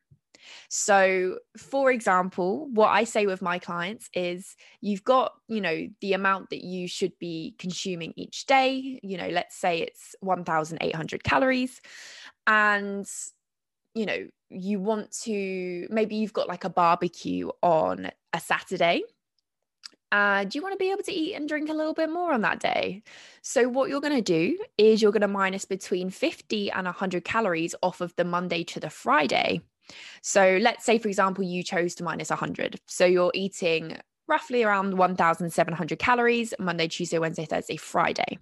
So, 0.69 1.39
for 1.57 1.91
example, 1.91 2.69
what 2.73 2.89
I 2.89 3.05
say 3.05 3.27
with 3.27 3.43
my 3.43 3.59
clients 3.59 4.09
is 4.15 4.57
you've 4.81 5.05
got, 5.05 5.33
you 5.49 5.61
know, 5.61 5.89
the 6.01 6.13
amount 6.13 6.51
that 6.51 6.65
you 6.65 6.89
should 6.89 7.19
be 7.19 7.55
consuming 7.59 8.13
each 8.17 8.47
day, 8.47 9.01
you 9.03 9.17
know, 9.17 9.29
let's 9.29 9.57
say 9.57 9.81
it's 9.81 10.15
1,800 10.21 11.25
calories. 11.25 11.81
And 12.47 13.07
you 13.97 14.05
know, 14.05 14.29
you 14.51 14.79
want 14.79 15.11
to 15.23 15.89
maybe 15.91 16.17
you've 16.17 16.35
got 16.35 16.49
like 16.49 16.65
a 16.65 16.71
barbecue 16.71 17.49
on 17.63 18.11
a 18.33 18.41
Saturday. 18.41 19.03
Uh, 20.13 20.45
do 20.45 20.57
you 20.57 20.63
want 20.63 20.73
to 20.73 20.79
be 20.79 20.93
able 20.93 21.03
to 21.03 21.13
eat 21.13 21.35
and 21.35 21.49
drink 21.49 21.69
a 21.69 21.73
little 21.73 21.95
bit 21.95 22.11
more 22.11 22.33
on 22.33 22.43
that 22.43 22.61
day? 22.61 23.03
So, 23.43 23.69
what 23.69 23.89
you're 23.89 24.01
going 24.01 24.15
to 24.15 24.23
do 24.23 24.57
is 24.79 25.03
you're 25.03 25.13
going 25.13 25.23
to 25.23 25.29
minus 25.29 25.65
between 25.65 26.11
50 26.11 26.71
and 26.71 26.85
100 26.85 27.25
calories 27.25 27.75
off 27.83 28.01
of 28.01 28.15
the 28.17 28.25
Monday 28.25 28.63
to 28.65 28.81
the 28.81 28.91
Friday. 28.91 29.63
So, 30.23 30.59
let's 30.61 30.85
say, 30.85 30.99
for 30.99 31.09
example, 31.09 31.45
you 31.45 31.63
chose 31.63 31.95
to 31.97 32.05
minus 32.05 32.31
100. 32.31 32.81
So, 32.87 33.05
you're 33.05 33.33
eating 33.35 33.99
roughly 34.29 34.65
around 34.65 34.97
1,700 34.99 35.99
calories 35.99 36.53
Monday, 36.59 36.89
Tuesday, 36.89 37.19
Wednesday, 37.19 37.45
Thursday, 37.45 37.77
Friday. 37.77 38.39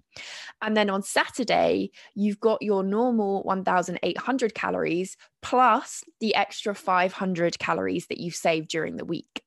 And 0.61 0.75
then 0.75 0.89
on 0.89 1.03
Saturday, 1.03 1.91
you've 2.15 2.39
got 2.39 2.61
your 2.61 2.83
normal 2.83 3.43
1,800 3.43 4.55
calories 4.55 5.17
plus 5.41 6.03
the 6.19 6.35
extra 6.35 6.73
500 6.73 7.59
calories 7.59 8.07
that 8.07 8.19
you've 8.19 8.35
saved 8.35 8.69
during 8.69 8.97
the 8.97 9.05
week. 9.05 9.43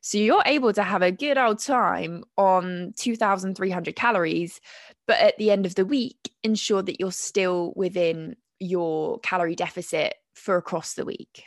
So 0.00 0.18
you're 0.18 0.42
able 0.46 0.72
to 0.72 0.82
have 0.82 1.02
a 1.02 1.12
good 1.12 1.36
old 1.36 1.58
time 1.58 2.24
on 2.36 2.94
2,300 2.96 3.96
calories, 3.96 4.60
but 5.06 5.20
at 5.20 5.36
the 5.36 5.50
end 5.50 5.66
of 5.66 5.74
the 5.74 5.84
week, 5.84 6.30
ensure 6.42 6.82
that 6.82 7.00
you're 7.00 7.12
still 7.12 7.72
within 7.76 8.36
your 8.64 9.18
calorie 9.20 9.54
deficit 9.54 10.14
for 10.34 10.56
across 10.56 10.94
the 10.94 11.04
week. 11.04 11.44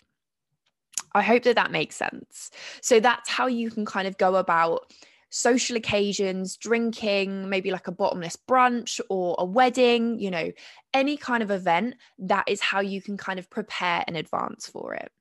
I 1.14 1.22
hope 1.22 1.44
that 1.44 1.56
that 1.56 1.72
makes 1.72 1.96
sense. 1.96 2.52
So 2.82 3.00
that's 3.00 3.30
how 3.30 3.48
you 3.48 3.72
can 3.72 3.86
kind 3.86 4.08
of 4.08 4.18
go 4.18 4.36
about 4.36 4.92
social 5.30 5.76
occasions, 5.76 6.58
drinking, 6.58 7.50
maybe 7.50 7.72
like 7.72 7.88
a 7.88 7.92
bottomless 7.92 8.38
brunch 8.38 9.00
or 9.10 9.36
a 9.40 9.46
wedding, 9.46 10.20
you 10.20 10.32
know, 10.32 10.52
any 10.94 11.18
kind 11.18 11.44
of 11.44 11.52
event. 11.52 11.96
That 12.20 12.46
is 12.48 12.62
how 12.62 12.82
you 12.82 13.02
can 13.02 13.18
kind 13.18 13.40
of 13.40 13.50
prepare 13.50 14.04
in 14.08 14.16
advance 14.16 14.68
for 14.68 14.94
it. 14.94 15.12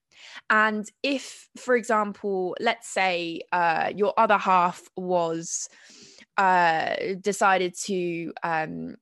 And 0.51 0.89
if, 1.03 1.49
for 1.57 1.77
example, 1.77 2.57
let's 2.61 2.89
say 2.89 3.41
uh, 3.53 3.93
your 3.95 4.15
other 4.17 4.39
half 4.39 4.83
was 4.97 5.69
uh, 6.37 6.95
decided 7.21 7.75
to 7.85 8.33
um, 8.43 8.97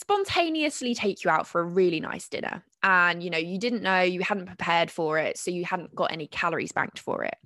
spontaneously 0.00 0.94
take 0.94 1.22
you 1.24 1.30
out 1.30 1.46
for 1.46 1.60
a 1.60 1.64
really 1.64 2.00
nice 2.00 2.28
dinner. 2.28 2.64
And 2.82 3.22
you 3.22 3.28
know 3.28 3.38
you 3.38 3.58
didn't 3.58 3.82
know 3.82 4.00
you 4.00 4.22
hadn't 4.22 4.46
prepared 4.46 4.90
for 4.90 5.18
it 5.18 5.36
so 5.36 5.50
you 5.50 5.64
hadn't 5.64 5.94
got 5.94 6.12
any 6.12 6.26
calories 6.26 6.72
banked 6.72 6.98
for 6.98 7.24
it. 7.24 7.36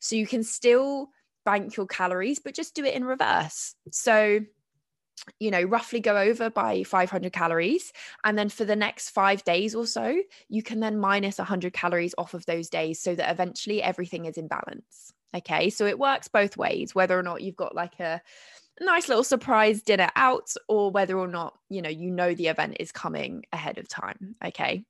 So 0.00 0.14
you 0.14 0.26
can 0.26 0.44
still 0.44 1.08
bank 1.44 1.76
your 1.76 1.86
calories 1.86 2.38
but 2.38 2.54
just 2.54 2.74
do 2.74 2.84
it 2.84 2.94
in 2.94 3.04
reverse. 3.04 3.74
So 3.90 4.40
you 5.40 5.50
know 5.50 5.62
roughly 5.62 5.98
go 5.98 6.16
over 6.16 6.50
by 6.50 6.84
500 6.84 7.32
calories 7.32 7.92
and 8.22 8.38
then 8.38 8.48
for 8.48 8.64
the 8.64 8.76
next 8.76 9.10
5 9.10 9.42
days 9.44 9.74
or 9.74 9.86
so 9.86 10.20
you 10.48 10.62
can 10.62 10.78
then 10.78 10.98
minus 10.98 11.38
100 11.38 11.72
calories 11.72 12.14
off 12.18 12.34
of 12.34 12.46
those 12.46 12.68
days 12.68 13.00
so 13.00 13.14
that 13.14 13.30
eventually 13.30 13.82
everything 13.82 14.26
is 14.26 14.36
in 14.36 14.46
balance. 14.46 15.12
Okay 15.34 15.70
so 15.70 15.84
it 15.86 15.98
works 15.98 16.28
both 16.28 16.56
ways 16.56 16.94
whether 16.94 17.18
or 17.18 17.22
not 17.22 17.42
you've 17.42 17.56
got 17.56 17.74
like 17.74 17.98
a 17.98 18.20
nice 18.80 19.08
little 19.08 19.24
surprise 19.24 19.82
dinner 19.82 20.10
out 20.16 20.52
or 20.68 20.90
whether 20.90 21.18
or 21.18 21.28
not 21.28 21.54
you 21.70 21.82
know 21.82 21.88
you 21.88 22.10
know 22.10 22.34
the 22.34 22.48
event 22.48 22.76
is 22.80 22.92
coming 22.92 23.44
ahead 23.52 23.78
of 23.78 23.88
time 23.88 24.36
okay? 24.44 24.84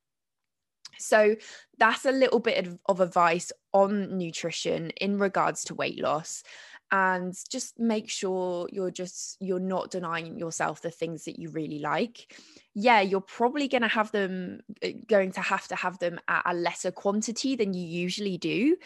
So 0.98 1.36
that's 1.78 2.04
a 2.04 2.12
little 2.12 2.40
bit 2.40 2.66
of, 2.88 3.00
advice 3.00 3.52
on 3.72 4.16
nutrition 4.16 4.90
in 4.90 5.18
regards 5.18 5.64
to 5.64 5.74
weight 5.74 6.00
loss 6.00 6.42
and 6.90 7.34
just 7.50 7.78
make 7.78 8.08
sure 8.08 8.68
you're 8.70 8.92
just 8.92 9.36
you're 9.40 9.58
not 9.58 9.90
denying 9.90 10.38
yourself 10.38 10.80
the 10.80 10.90
things 10.90 11.24
that 11.24 11.38
you 11.38 11.50
really 11.50 11.80
like. 11.80 12.34
Yeah 12.74 13.00
you're 13.00 13.20
probably 13.20 13.68
going 13.68 13.82
to 13.82 13.88
have 13.88 14.12
them 14.12 14.60
uh, 14.82 14.88
going 15.06 15.32
to 15.32 15.40
have 15.40 15.66
to 15.68 15.76
have 15.76 15.98
them 15.98 16.20
at 16.28 16.42
a 16.46 16.54
lesser 16.54 16.92
quantity 16.92 17.56
than 17.56 17.74
you 17.74 17.86
usually 17.86 18.38
do 18.38 18.76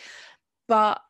but 0.66 1.00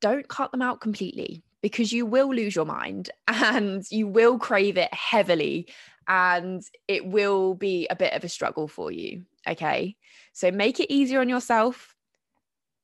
don't 0.00 0.28
cut 0.28 0.52
them 0.52 0.62
out 0.62 0.80
completely 0.80 1.42
because 1.62 1.92
you 1.92 2.06
will 2.06 2.34
lose 2.34 2.54
your 2.54 2.64
mind 2.64 3.10
and 3.28 3.84
you 3.90 4.06
will 4.06 4.38
crave 4.38 4.76
it 4.76 4.92
heavily 4.92 5.68
and 6.08 6.62
it 6.86 7.06
will 7.06 7.54
be 7.54 7.86
a 7.88 7.96
bit 7.96 8.12
of 8.12 8.24
a 8.24 8.28
struggle 8.28 8.68
for 8.68 8.92
you. 8.92 9.24
Okay. 9.48 9.96
So 10.32 10.50
make 10.50 10.80
it 10.80 10.92
easier 10.92 11.20
on 11.20 11.28
yourself. 11.28 11.94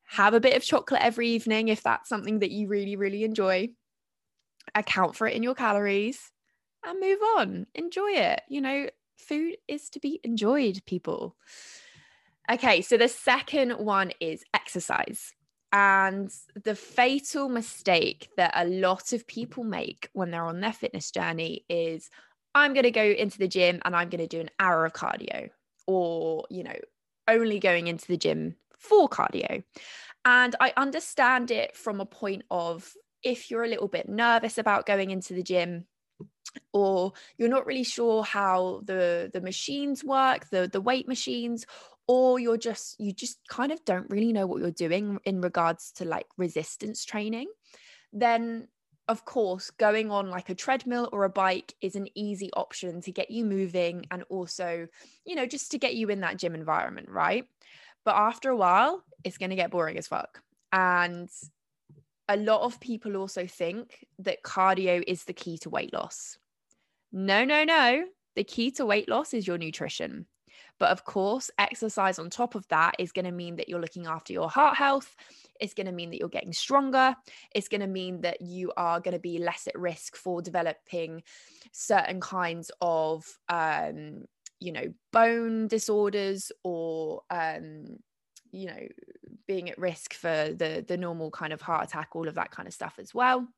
Have 0.08 0.34
a 0.34 0.40
bit 0.40 0.56
of 0.56 0.64
chocolate 0.64 1.02
every 1.02 1.28
evening 1.28 1.68
if 1.68 1.82
that's 1.82 2.08
something 2.08 2.40
that 2.40 2.50
you 2.50 2.68
really, 2.68 2.96
really 2.96 3.24
enjoy. 3.24 3.68
Account 4.74 5.16
for 5.16 5.26
it 5.26 5.34
in 5.34 5.42
your 5.42 5.54
calories 5.54 6.30
and 6.84 7.00
move 7.00 7.18
on. 7.36 7.66
Enjoy 7.74 8.10
it. 8.10 8.42
You 8.48 8.60
know, 8.60 8.88
food 9.16 9.56
is 9.68 9.88
to 9.90 10.00
be 10.00 10.20
enjoyed, 10.24 10.82
people. 10.86 11.36
Okay. 12.50 12.82
So 12.82 12.96
the 12.96 13.08
second 13.08 13.72
one 13.72 14.12
is 14.20 14.44
exercise. 14.52 15.32
And 15.72 16.30
the 16.64 16.74
fatal 16.74 17.48
mistake 17.48 18.28
that 18.36 18.52
a 18.54 18.66
lot 18.66 19.14
of 19.14 19.26
people 19.26 19.64
make 19.64 20.10
when 20.12 20.30
they're 20.30 20.44
on 20.44 20.60
their 20.60 20.72
fitness 20.72 21.10
journey 21.10 21.64
is 21.68 22.10
I'm 22.54 22.74
going 22.74 22.84
to 22.84 22.90
go 22.90 23.04
into 23.04 23.38
the 23.38 23.48
gym 23.48 23.80
and 23.84 23.96
I'm 23.96 24.10
going 24.10 24.20
to 24.20 24.26
do 24.26 24.40
an 24.40 24.50
hour 24.58 24.84
of 24.84 24.92
cardio, 24.92 25.48
or, 25.86 26.44
you 26.50 26.62
know, 26.62 26.76
only 27.26 27.58
going 27.58 27.86
into 27.86 28.06
the 28.06 28.18
gym 28.18 28.56
for 28.76 29.08
cardio. 29.08 29.62
And 30.26 30.54
I 30.60 30.74
understand 30.76 31.50
it 31.50 31.74
from 31.74 32.00
a 32.00 32.06
point 32.06 32.42
of 32.50 32.92
if 33.22 33.50
you're 33.50 33.64
a 33.64 33.68
little 33.68 33.88
bit 33.88 34.08
nervous 34.08 34.58
about 34.58 34.84
going 34.84 35.10
into 35.10 35.32
the 35.32 35.42
gym, 35.42 35.86
or 36.72 37.12
you're 37.38 37.48
not 37.48 37.66
really 37.66 37.84
sure 37.84 38.22
how 38.22 38.82
the 38.84 39.30
the 39.32 39.40
machines 39.40 40.04
work 40.04 40.48
the 40.50 40.68
the 40.70 40.80
weight 40.80 41.08
machines 41.08 41.64
or 42.06 42.38
you're 42.38 42.58
just 42.58 43.00
you 43.00 43.12
just 43.12 43.38
kind 43.48 43.72
of 43.72 43.82
don't 43.84 44.10
really 44.10 44.32
know 44.32 44.46
what 44.46 44.60
you're 44.60 44.70
doing 44.70 45.18
in 45.24 45.40
regards 45.40 45.92
to 45.92 46.04
like 46.04 46.26
resistance 46.36 47.04
training 47.04 47.48
then 48.12 48.68
of 49.08 49.24
course 49.24 49.70
going 49.70 50.10
on 50.10 50.30
like 50.30 50.48
a 50.48 50.54
treadmill 50.54 51.08
or 51.12 51.24
a 51.24 51.28
bike 51.28 51.74
is 51.80 51.96
an 51.96 52.06
easy 52.14 52.50
option 52.54 53.00
to 53.00 53.12
get 53.12 53.30
you 53.30 53.44
moving 53.44 54.04
and 54.10 54.22
also 54.28 54.86
you 55.24 55.34
know 55.34 55.46
just 55.46 55.70
to 55.70 55.78
get 55.78 55.94
you 55.94 56.08
in 56.08 56.20
that 56.20 56.36
gym 56.36 56.54
environment 56.54 57.08
right? 57.08 57.46
But 58.04 58.16
after 58.16 58.50
a 58.50 58.56
while 58.56 59.02
it's 59.24 59.38
going 59.38 59.50
to 59.50 59.56
get 59.56 59.70
boring 59.70 59.98
as 59.98 60.08
fuck. 60.08 60.40
And 60.72 61.28
a 62.28 62.36
lot 62.36 62.62
of 62.62 62.80
people 62.80 63.16
also 63.16 63.46
think 63.46 64.06
that 64.18 64.42
cardio 64.42 65.02
is 65.06 65.24
the 65.24 65.32
key 65.32 65.58
to 65.58 65.70
weight 65.70 65.92
loss 65.92 66.38
no 67.12 67.44
no 67.44 67.64
no 67.64 68.04
the 68.36 68.44
key 68.44 68.70
to 68.70 68.86
weight 68.86 69.08
loss 69.08 69.34
is 69.34 69.46
your 69.46 69.58
nutrition 69.58 70.26
but 70.78 70.90
of 70.90 71.04
course, 71.04 71.50
exercise 71.58 72.18
on 72.18 72.30
top 72.30 72.54
of 72.54 72.66
that 72.68 72.94
is 72.98 73.12
going 73.12 73.24
to 73.24 73.32
mean 73.32 73.56
that 73.56 73.68
you're 73.68 73.80
looking 73.80 74.06
after 74.06 74.32
your 74.32 74.50
heart 74.50 74.76
health. 74.76 75.14
It's 75.60 75.74
going 75.74 75.86
to 75.86 75.92
mean 75.92 76.10
that 76.10 76.18
you're 76.18 76.28
getting 76.28 76.52
stronger. 76.52 77.14
It's 77.54 77.68
going 77.68 77.82
to 77.82 77.86
mean 77.86 78.22
that 78.22 78.40
you 78.40 78.72
are 78.76 79.00
going 79.00 79.14
to 79.14 79.20
be 79.20 79.38
less 79.38 79.66
at 79.66 79.78
risk 79.78 80.16
for 80.16 80.42
developing 80.42 81.22
certain 81.72 82.20
kinds 82.20 82.70
of, 82.80 83.24
um, 83.48 84.24
you 84.58 84.72
know, 84.72 84.92
bone 85.12 85.68
disorders 85.68 86.50
or, 86.64 87.22
um, 87.30 87.98
you 88.52 88.66
know, 88.68 88.88
being 89.46 89.70
at 89.70 89.78
risk 89.78 90.14
for 90.14 90.52
the 90.52 90.84
the 90.86 90.96
normal 90.96 91.30
kind 91.30 91.52
of 91.52 91.60
heart 91.60 91.84
attack, 91.84 92.10
all 92.14 92.28
of 92.28 92.36
that 92.36 92.50
kind 92.50 92.68
of 92.68 92.74
stuff 92.74 92.94
as 92.98 93.14
well. 93.14 93.48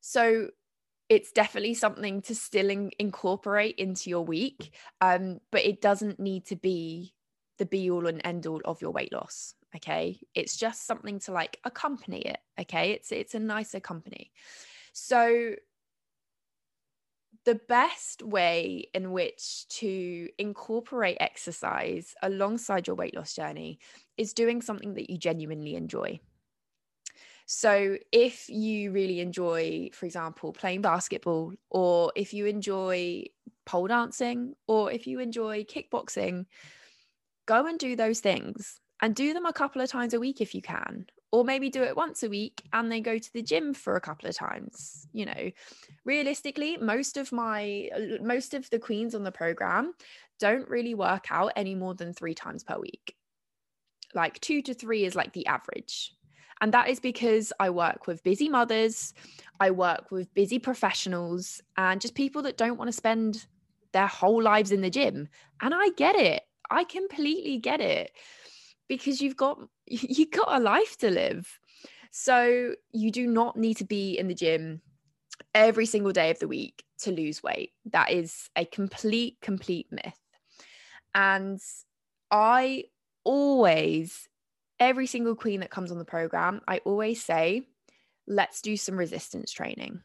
So 0.00 0.50
it's 1.08 1.32
definitely 1.32 1.74
something 1.74 2.20
to 2.20 2.34
still 2.34 2.68
in- 2.68 2.90
incorporate 2.98 3.76
into 3.76 4.10
your 4.10 4.24
week 4.26 4.74
um, 5.00 5.40
but 5.50 5.64
it 5.64 5.80
doesn't 5.80 6.20
need 6.20 6.44
to 6.44 6.54
be 6.54 7.14
the 7.56 7.64
be 7.64 7.90
all 7.90 8.06
and 8.06 8.20
end 8.24 8.46
all 8.46 8.60
of 8.66 8.82
your 8.82 8.90
weight 8.90 9.12
loss 9.12 9.54
okay? 9.76 10.20
It's 10.34 10.56
just 10.56 10.86
something 10.86 11.18
to 11.20 11.32
like 11.32 11.58
accompany 11.64 12.22
it 12.22 12.38
okay? 12.60 12.92
It's 12.92 13.12
it's 13.12 13.34
a 13.34 13.40
nicer 13.40 13.80
company. 13.80 14.32
So 14.92 15.54
the 17.48 17.54
best 17.54 18.22
way 18.22 18.90
in 18.92 19.10
which 19.10 19.66
to 19.68 20.28
incorporate 20.36 21.16
exercise 21.18 22.14
alongside 22.22 22.86
your 22.86 22.94
weight 22.94 23.16
loss 23.16 23.34
journey 23.34 23.78
is 24.18 24.34
doing 24.34 24.60
something 24.60 24.92
that 24.92 25.08
you 25.08 25.16
genuinely 25.16 25.74
enjoy 25.74 26.20
so, 27.50 27.96
if 28.12 28.50
you 28.50 28.92
really 28.92 29.20
enjoy, 29.20 29.88
for 29.94 30.04
example, 30.04 30.52
playing 30.52 30.82
basketball, 30.82 31.54
or 31.70 32.12
if 32.14 32.34
you 32.34 32.44
enjoy 32.44 33.24
pole 33.64 33.86
dancing, 33.86 34.52
or 34.66 34.92
if 34.92 35.06
you 35.06 35.18
enjoy 35.18 35.64
kickboxing, 35.64 36.44
go 37.46 37.66
and 37.66 37.78
do 37.78 37.96
those 37.96 38.20
things 38.20 38.78
and 39.00 39.16
do 39.16 39.32
them 39.32 39.46
a 39.46 39.54
couple 39.54 39.80
of 39.80 39.88
times 39.88 40.12
a 40.12 40.20
week 40.20 40.42
if 40.42 40.54
you 40.54 40.60
can. 40.60 41.06
Or 41.30 41.44
maybe 41.44 41.68
do 41.68 41.82
it 41.82 41.96
once 41.96 42.22
a 42.22 42.28
week 42.28 42.62
and 42.72 42.90
then 42.90 43.02
go 43.02 43.18
to 43.18 43.32
the 43.34 43.42
gym 43.42 43.74
for 43.74 43.96
a 43.96 44.00
couple 44.00 44.28
of 44.28 44.34
times. 44.34 45.06
You 45.12 45.26
know, 45.26 45.50
realistically, 46.04 46.78
most 46.78 47.18
of 47.18 47.32
my, 47.32 47.90
most 48.22 48.54
of 48.54 48.70
the 48.70 48.78
queens 48.78 49.14
on 49.14 49.24
the 49.24 49.32
program 49.32 49.92
don't 50.40 50.68
really 50.68 50.94
work 50.94 51.26
out 51.30 51.52
any 51.54 51.74
more 51.74 51.94
than 51.94 52.14
three 52.14 52.34
times 52.34 52.64
per 52.64 52.78
week. 52.78 53.14
Like 54.14 54.40
two 54.40 54.62
to 54.62 54.72
three 54.72 55.04
is 55.04 55.14
like 55.14 55.34
the 55.34 55.46
average 55.46 56.14
and 56.60 56.74
that 56.74 56.88
is 56.88 57.00
because 57.00 57.52
I 57.60 57.70
work 57.70 58.06
with 58.06 58.24
busy 58.24 58.48
mothers, 58.48 59.14
I 59.60 59.70
work 59.70 60.10
with 60.10 60.32
busy 60.34 60.58
professionals, 60.58 61.62
and 61.76 62.00
just 62.00 62.14
people 62.14 62.42
that 62.42 62.56
don't 62.56 62.76
want 62.76 62.88
to 62.88 62.92
spend 62.92 63.46
their 63.92 64.06
whole 64.06 64.42
lives 64.42 64.72
in 64.72 64.80
the 64.80 64.90
gym. 64.90 65.28
And 65.60 65.74
I 65.74 65.90
get 65.90 66.16
it. 66.16 66.42
I 66.70 66.84
completely 66.84 67.58
get 67.58 67.80
it 67.80 68.10
because 68.88 69.20
you've 69.20 69.36
got 69.36 69.58
you've 69.86 70.30
got 70.30 70.60
a 70.60 70.60
life 70.60 70.96
to 70.98 71.10
live. 71.10 71.58
So 72.10 72.74
you 72.92 73.10
do 73.10 73.26
not 73.26 73.56
need 73.56 73.76
to 73.78 73.84
be 73.84 74.18
in 74.18 74.28
the 74.28 74.34
gym 74.34 74.80
every 75.54 75.86
single 75.86 76.12
day 76.12 76.30
of 76.30 76.38
the 76.38 76.48
week 76.48 76.84
to 77.00 77.12
lose 77.12 77.42
weight. 77.42 77.72
That 77.92 78.10
is 78.10 78.48
a 78.56 78.64
complete 78.64 79.38
complete 79.40 79.86
myth. 79.90 80.18
And 81.14 81.60
I 82.30 82.84
always 83.24 84.28
every 84.80 85.06
single 85.06 85.34
queen 85.34 85.60
that 85.60 85.70
comes 85.70 85.90
on 85.90 85.98
the 85.98 86.04
program, 86.04 86.60
I 86.68 86.78
always 86.84 87.22
say, 87.22 87.62
let's 88.26 88.60
do 88.60 88.76
some 88.76 88.96
resistance 88.96 89.52
training. 89.52 90.00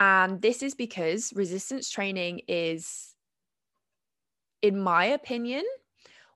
And 0.00 0.42
this 0.42 0.62
is 0.62 0.74
because 0.74 1.32
resistance 1.34 1.88
training 1.88 2.42
is, 2.48 3.14
in 4.60 4.80
my 4.80 5.04
opinion, 5.06 5.64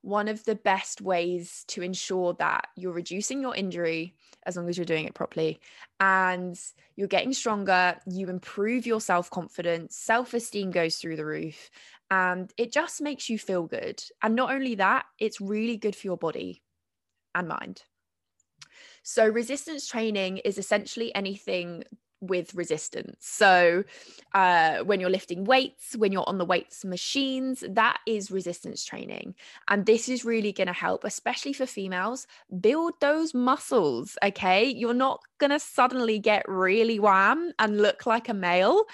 one 0.06 0.28
of 0.28 0.44
the 0.44 0.54
best 0.54 1.00
ways 1.00 1.64
to 1.66 1.82
ensure 1.82 2.32
that 2.34 2.68
you're 2.76 2.92
reducing 2.92 3.42
your 3.42 3.56
injury 3.56 4.14
as 4.44 4.56
long 4.56 4.68
as 4.68 4.78
you're 4.78 4.84
doing 4.84 5.04
it 5.04 5.14
properly 5.14 5.58
and 5.98 6.56
you're 6.94 7.08
getting 7.08 7.32
stronger, 7.32 7.96
you 8.06 8.28
improve 8.28 8.86
your 8.86 9.00
self 9.00 9.28
confidence, 9.30 9.96
self 9.96 10.32
esteem 10.32 10.70
goes 10.70 10.96
through 10.96 11.16
the 11.16 11.26
roof, 11.26 11.70
and 12.08 12.52
it 12.56 12.72
just 12.72 13.02
makes 13.02 13.28
you 13.28 13.36
feel 13.36 13.64
good. 13.64 14.00
And 14.22 14.36
not 14.36 14.52
only 14.52 14.76
that, 14.76 15.06
it's 15.18 15.40
really 15.40 15.76
good 15.76 15.96
for 15.96 16.06
your 16.06 16.16
body 16.16 16.62
and 17.34 17.48
mind. 17.48 17.82
So, 19.02 19.26
resistance 19.26 19.88
training 19.88 20.38
is 20.38 20.56
essentially 20.56 21.12
anything 21.16 21.82
with 22.20 22.54
resistance. 22.54 23.16
So, 23.20 23.84
uh, 24.34 24.78
when 24.78 25.00
you're 25.00 25.10
lifting 25.10 25.44
weights, 25.44 25.96
when 25.96 26.12
you're 26.12 26.28
on 26.28 26.38
the 26.38 26.44
weights 26.44 26.84
machines, 26.84 27.64
that 27.68 27.98
is 28.06 28.30
resistance 28.30 28.84
training. 28.84 29.34
And 29.68 29.86
this 29.86 30.08
is 30.08 30.24
really 30.24 30.52
going 30.52 30.66
to 30.66 30.72
help, 30.72 31.04
especially 31.04 31.52
for 31.52 31.66
females, 31.66 32.26
build 32.60 32.94
those 33.00 33.34
muscles. 33.34 34.16
Okay. 34.22 34.66
You're 34.66 34.94
not 34.94 35.20
going 35.38 35.50
to 35.50 35.60
suddenly 35.60 36.18
get 36.18 36.48
really 36.48 36.98
wham 36.98 37.52
and 37.58 37.80
look 37.80 38.06
like 38.06 38.28
a 38.28 38.34
male 38.34 38.84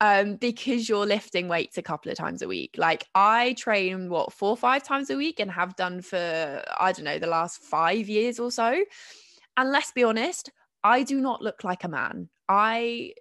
um, 0.00 0.36
because 0.36 0.88
you're 0.88 1.06
lifting 1.06 1.48
weights 1.48 1.78
a 1.78 1.82
couple 1.82 2.10
of 2.10 2.18
times 2.18 2.42
a 2.42 2.48
week. 2.48 2.74
Like, 2.76 3.06
I 3.14 3.54
train 3.54 4.08
what, 4.08 4.32
four 4.32 4.50
or 4.50 4.56
five 4.56 4.82
times 4.82 5.10
a 5.10 5.16
week 5.16 5.40
and 5.40 5.50
have 5.50 5.76
done 5.76 6.02
for, 6.02 6.62
I 6.80 6.92
don't 6.92 7.04
know, 7.04 7.18
the 7.18 7.26
last 7.26 7.62
five 7.62 8.08
years 8.08 8.38
or 8.38 8.50
so. 8.50 8.84
And 9.56 9.70
let's 9.70 9.92
be 9.92 10.04
honest, 10.04 10.50
I 10.82 11.02
do 11.02 11.20
not 11.20 11.42
look 11.42 11.64
like 11.64 11.84
a 11.84 11.88
man. 11.88 12.28
I 12.48 13.14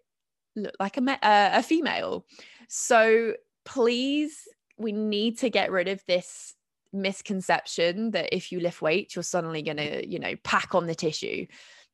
look 0.55 0.75
like 0.79 0.97
a, 0.97 1.01
uh, 1.01 1.49
a 1.53 1.63
female. 1.63 2.25
So 2.67 3.33
please, 3.65 4.47
we 4.77 4.91
need 4.91 5.39
to 5.39 5.49
get 5.49 5.71
rid 5.71 5.87
of 5.87 6.03
this 6.07 6.53
misconception 6.93 8.11
that 8.11 8.35
if 8.35 8.51
you 8.51 8.59
lift 8.59 8.81
weights, 8.81 9.15
you're 9.15 9.23
suddenly 9.23 9.61
going 9.61 9.77
to, 9.77 10.07
you 10.07 10.19
know, 10.19 10.35
pack 10.43 10.75
on 10.75 10.87
the 10.87 10.95
tissue. 10.95 11.45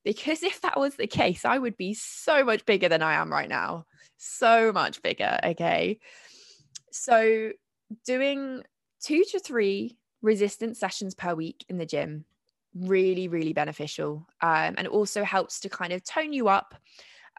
Because 0.04 0.42
if 0.42 0.62
that 0.62 0.80
was 0.80 0.96
the 0.96 1.08
case, 1.08 1.44
I 1.44 1.58
would 1.58 1.76
be 1.76 1.94
so 1.94 2.44
much 2.44 2.66
bigger 2.66 2.88
than 2.88 3.02
I 3.02 3.16
am 3.16 3.32
right 3.32 3.50
now. 3.50 3.86
So 4.18 4.72
much 4.72 5.02
bigger. 5.02 5.38
Okay. 5.44 6.00
So, 6.92 7.52
doing 8.06 8.64
two 9.04 9.24
to 9.32 9.40
three 9.40 9.98
resistance 10.22 10.80
sessions 10.80 11.14
per 11.14 11.36
week 11.36 11.66
in 11.70 11.78
the 11.78 11.86
gym 11.86 12.26
really 12.76 13.28
really 13.28 13.54
beneficial 13.54 14.28
um, 14.42 14.76
and 14.78 14.88
also 14.88 15.24
helps 15.24 15.62
to 15.62 15.70
kind 15.70 15.94
of 15.94 16.04
tone 16.04 16.34
you 16.34 16.48
up 16.48 16.76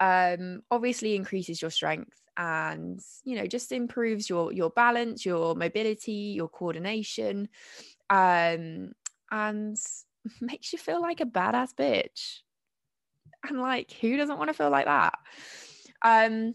um, 0.00 0.62
obviously 0.70 1.14
increases 1.14 1.60
your 1.60 1.70
strength 1.70 2.16
and 2.36 3.00
you 3.24 3.36
know 3.36 3.46
just 3.46 3.72
improves 3.72 4.28
your 4.28 4.52
your 4.52 4.70
balance 4.70 5.26
your 5.26 5.54
mobility 5.54 6.34
your 6.36 6.48
coordination 6.48 7.48
um, 8.10 8.92
and 9.30 9.76
makes 10.40 10.72
you 10.72 10.78
feel 10.78 11.02
like 11.02 11.20
a 11.20 11.26
badass 11.26 11.74
bitch 11.74 12.38
and 13.48 13.60
like 13.60 13.92
who 14.00 14.16
doesn't 14.16 14.38
want 14.38 14.48
to 14.48 14.54
feel 14.54 14.70
like 14.70 14.86
that 14.86 15.14
um 16.02 16.54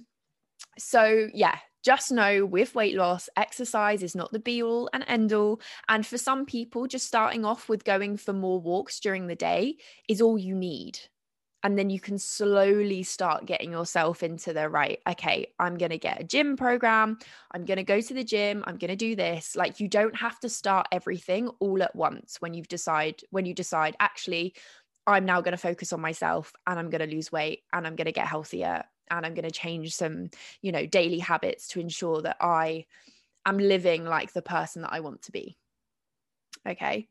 so 0.77 1.27
yeah 1.33 1.57
just 1.83 2.11
know 2.11 2.45
with 2.45 2.75
weight 2.75 2.95
loss, 2.95 3.29
exercise 3.35 4.01
is 4.03 4.15
not 4.15 4.31
the 4.31 4.39
be 4.39 4.63
all 4.63 4.89
and 4.93 5.03
end 5.07 5.33
all. 5.33 5.59
And 5.89 6.05
for 6.05 6.17
some 6.17 6.45
people, 6.45 6.87
just 6.87 7.05
starting 7.05 7.43
off 7.43 7.67
with 7.67 7.83
going 7.83 8.17
for 8.17 8.31
more 8.33 8.59
walks 8.59 8.99
during 9.01 9.27
the 9.27 9.35
day 9.35 9.75
is 10.07 10.21
all 10.21 10.37
you 10.37 10.55
need. 10.55 10.97
And 11.63 11.79
then 11.79 11.89
you 11.89 11.99
can 11.99 12.19
slowly 12.19 13.03
start 13.03 13.45
getting 13.45 13.71
yourself 13.71 14.21
into 14.21 14.51
the 14.51 14.67
right, 14.67 14.99
okay, 15.07 15.47
I'm 15.59 15.77
going 15.77 15.91
to 15.91 15.97
get 15.97 16.19
a 16.19 16.25
gym 16.25 16.57
program. 16.57 17.17
I'm 17.51 17.63
going 17.63 17.77
to 17.77 17.83
go 17.83 18.01
to 18.01 18.13
the 18.13 18.23
gym. 18.23 18.63
I'm 18.67 18.77
going 18.77 18.89
to 18.89 18.97
do 18.97 19.15
this. 19.15 19.55
Like 19.55 19.79
you 19.79 19.87
don't 19.87 20.15
have 20.17 20.39
to 20.41 20.49
start 20.49 20.87
everything 20.91 21.47
all 21.59 21.81
at 21.81 21.95
once 21.95 22.37
when 22.41 22.53
you've 22.53 22.67
decide 22.67 23.21
when 23.29 23.45
you 23.45 23.53
decide 23.53 23.95
actually 23.99 24.53
I'm 25.05 25.25
now 25.25 25.41
going 25.41 25.53
to 25.53 25.57
focus 25.57 25.91
on 25.93 26.01
myself 26.01 26.53
and 26.65 26.79
I'm 26.79 26.89
going 26.89 27.07
to 27.07 27.13
lose 27.13 27.31
weight 27.31 27.63
and 27.73 27.85
I'm 27.85 27.95
going 27.95 28.05
to 28.05 28.11
get 28.11 28.27
healthier 28.27 28.83
and 29.09 29.25
I'm 29.25 29.33
going 29.33 29.43
to 29.43 29.51
change 29.51 29.95
some, 29.95 30.29
you 30.61 30.71
know, 30.71 30.85
daily 30.85 31.19
habits 31.19 31.67
to 31.69 31.79
ensure 31.79 32.21
that 32.21 32.37
I 32.39 32.85
am 33.45 33.57
living 33.57 34.05
like 34.05 34.33
the 34.33 34.41
person 34.41 34.81
that 34.83 34.93
I 34.93 35.01
want 35.01 35.23
to 35.23 35.31
be. 35.31 35.57
Okay. 36.67 37.09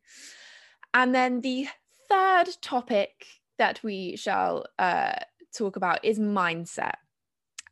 And 0.95 1.15
then 1.15 1.41
the 1.41 1.69
third 2.09 2.49
topic 2.63 3.27
that 3.63 3.81
we 3.85 4.17
shall 4.17 4.65
uh, 4.81 5.15
talk 5.57 5.77
about 5.77 6.05
is 6.05 6.19
mindset. 6.19 6.97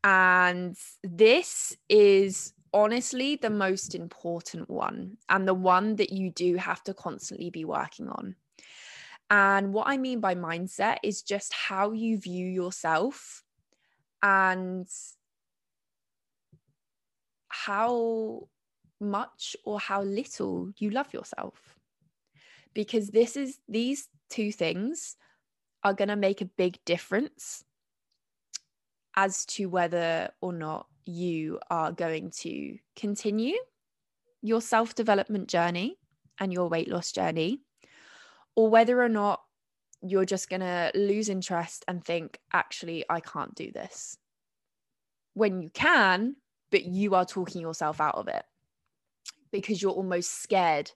And 0.05 0.77
this 1.03 1.77
is 1.89 2.53
honestly 2.73 3.35
the 3.35 3.51
most 3.51 3.97
important 3.97 4.71
one 4.71 5.17
and 5.29 5.49
the 5.49 5.61
one 5.75 5.97
that 5.97 6.13
you 6.13 6.31
do 6.31 6.55
have 6.55 6.85
to 6.85 6.95
constantly 6.95 7.51
be 7.51 7.65
working 7.65 8.09
on. 8.09 8.37
And 9.31 9.73
what 9.75 9.89
I 9.89 9.97
mean 9.97 10.21
by 10.21 10.37
mindset 10.37 10.99
is 11.03 11.23
just 11.23 11.53
how 11.53 11.91
you 11.91 12.19
view 12.19 12.47
yourself 12.47 13.43
and 14.23 14.87
how 17.49 18.49
much 19.01 19.57
or 19.65 19.81
how 19.81 20.03
little 20.03 20.71
you 20.79 20.91
love 20.91 21.13
yourself 21.13 21.81
because 22.75 23.09
this 23.09 23.37
is 23.37 23.59
these 23.69 24.09
two 24.29 24.53
things 24.53 25.17
are 25.83 25.95
going 25.95 26.09
to 26.09 26.17
make 26.17 26.41
a 26.41 26.47
big 26.47 26.79
difference 26.85 27.65
as 29.17 29.45
to 29.45 29.67
whether 29.67 30.31
or 30.41 30.53
not 30.53 30.87
you 31.05 31.59
are 31.71 31.93
going 31.93 32.31
to 32.31 32.79
continue 32.97 33.57
your 34.43 34.61
self 34.61 34.95
development 34.95 35.49
journey 35.49 35.99
and 36.39 36.53
your 36.53 36.69
weight 36.69 36.89
loss 36.89 37.13
journey, 37.13 37.61
or 38.57 38.71
whether 38.71 39.03
or 39.03 39.09
not 39.09 39.41
you're 40.03 40.25
just 40.25 40.49
going 40.49 40.61
to 40.61 40.91
lose 40.95 41.29
interest 41.29 41.85
and 41.87 42.03
think, 42.03 42.39
actually, 42.53 43.05
I 43.11 43.21
can't 43.21 43.55
do 43.55 43.71
this. 43.71 44.17
When 45.35 45.61
you 45.61 45.71
can, 45.71 46.37
but 46.71 46.85
you 46.85 47.15
are 47.15 47.27
talking 47.27 47.61
yourself 47.61 48.01
out 48.01 48.15
of 48.15 48.29
it 48.29 48.45
because 49.53 49.83
you're 49.83 49.93
almost 49.93 50.43
scared 50.43 50.91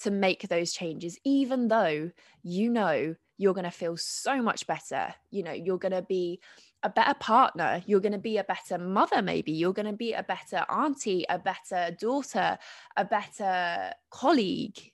to 0.00 0.10
make 0.10 0.48
those 0.48 0.72
changes, 0.72 1.18
even 1.24 1.68
though 1.68 2.10
you 2.42 2.70
know 2.70 3.14
you're 3.38 3.54
going 3.54 3.64
to 3.64 3.70
feel 3.70 3.96
so 3.96 4.40
much 4.42 4.66
better. 4.66 5.14
You 5.30 5.42
know, 5.42 5.52
you're 5.52 5.78
going 5.78 5.92
to 5.92 6.02
be 6.02 6.40
a 6.82 6.90
better 6.90 7.14
partner. 7.14 7.82
You're 7.86 8.00
going 8.00 8.12
to 8.12 8.18
be 8.18 8.38
a 8.38 8.44
better 8.44 8.78
mother, 8.78 9.22
maybe. 9.22 9.52
You're 9.52 9.72
going 9.72 9.86
to 9.86 9.92
be 9.92 10.12
a 10.12 10.22
better 10.22 10.64
auntie, 10.70 11.24
a 11.28 11.38
better 11.38 11.94
daughter, 11.98 12.58
a 12.96 13.04
better 13.04 13.92
colleague. 14.10 14.92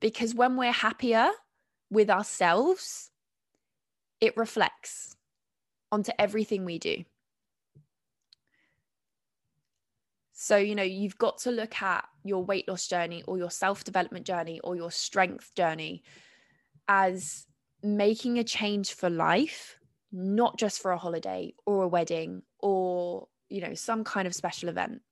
Because 0.00 0.34
when 0.34 0.56
we're 0.56 0.72
happier, 0.72 1.30
with 1.90 2.10
ourselves, 2.10 3.10
it 4.20 4.36
reflects 4.36 5.16
onto 5.90 6.12
everything 6.18 6.64
we 6.64 6.78
do. 6.78 7.04
So, 10.32 10.56
you 10.56 10.74
know, 10.74 10.84
you've 10.84 11.18
got 11.18 11.38
to 11.38 11.50
look 11.50 11.82
at 11.82 12.06
your 12.22 12.44
weight 12.44 12.68
loss 12.68 12.86
journey 12.86 13.24
or 13.26 13.38
your 13.38 13.50
self 13.50 13.84
development 13.84 14.24
journey 14.24 14.60
or 14.60 14.76
your 14.76 14.90
strength 14.90 15.52
journey 15.54 16.02
as 16.88 17.46
making 17.82 18.38
a 18.38 18.44
change 18.44 18.94
for 18.94 19.10
life, 19.10 19.78
not 20.10 20.58
just 20.58 20.80
for 20.80 20.90
a 20.90 20.98
holiday 20.98 21.54
or 21.66 21.82
a 21.82 21.88
wedding 21.88 22.42
or, 22.58 23.28
you 23.48 23.60
know, 23.60 23.74
some 23.74 24.04
kind 24.04 24.26
of 24.26 24.34
special 24.34 24.68
event. 24.68 25.02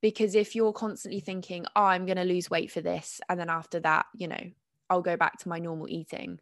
Because 0.00 0.34
if 0.34 0.54
you're 0.54 0.72
constantly 0.72 1.20
thinking, 1.20 1.66
oh, 1.74 1.84
I'm 1.84 2.06
going 2.06 2.18
to 2.18 2.24
lose 2.24 2.50
weight 2.50 2.70
for 2.70 2.82
this, 2.82 3.20
and 3.28 3.40
then 3.40 3.48
after 3.48 3.80
that, 3.80 4.06
you 4.14 4.28
know, 4.28 4.50
I'll 4.90 5.02
go 5.02 5.16
back 5.16 5.38
to 5.38 5.48
my 5.48 5.58
normal 5.58 5.88
eating. 5.88 6.40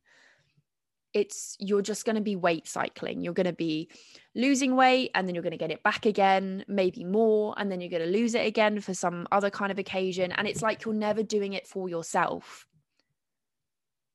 It's 1.15 1.57
you're 1.61 1.83
just 1.83 2.05
going 2.05 2.17
to 2.17 2.23
be 2.23 2.37
weight 2.37 2.67
cycling. 2.67 3.21
You're 3.21 3.35
going 3.35 3.47
to 3.47 3.53
be 3.53 3.91
losing 4.35 4.75
weight 4.77 5.11
and 5.15 5.29
then 5.29 5.35
you're 5.35 5.43
going 5.43 5.53
to 5.53 5.59
get 5.59 5.71
it 5.71 5.83
back 5.83 6.07
again, 6.07 6.65
maybe 6.67 7.05
more, 7.05 7.55
and 7.57 7.71
then 7.71 7.81
you're 7.81 7.91
going 7.91 8.03
to 8.03 8.09
lose 8.09 8.35
it 8.35 8.47
again 8.47 8.81
for 8.81 8.95
some 8.95 9.29
other 9.31 9.51
kind 9.51 9.71
of 9.71 9.79
occasion. 9.79 10.33
And 10.33 10.49
it's 10.49 10.63
like 10.63 10.85
you're 10.85 10.95
never 10.95 11.23
doing 11.23 11.53
it 11.53 11.67
for 11.67 11.89
yourself 11.89 12.67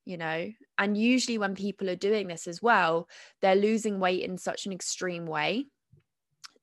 you 0.08 0.18
know 0.18 0.52
and 0.78 0.98
usually 0.98 1.38
when 1.38 1.56
people 1.56 1.90
are 1.90 1.96
doing 1.96 2.28
this 2.28 2.48
as 2.48 2.62
well 2.62 3.08
they're 3.42 3.56
losing 3.56 4.00
weight 4.00 4.24
in 4.24 4.38
such 4.38 4.66
an 4.66 4.72
extreme 4.72 5.26
way 5.26 5.66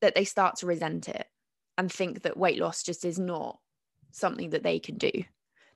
that 0.01 0.15
they 0.15 0.25
start 0.25 0.55
to 0.57 0.65
resent 0.65 1.07
it 1.07 1.27
and 1.77 1.91
think 1.91 2.21
that 2.21 2.37
weight 2.37 2.59
loss 2.59 2.83
just 2.83 3.05
is 3.05 3.19
not 3.19 3.59
something 4.11 4.49
that 4.51 4.63
they 4.63 4.79
can 4.79 4.97
do 4.97 5.11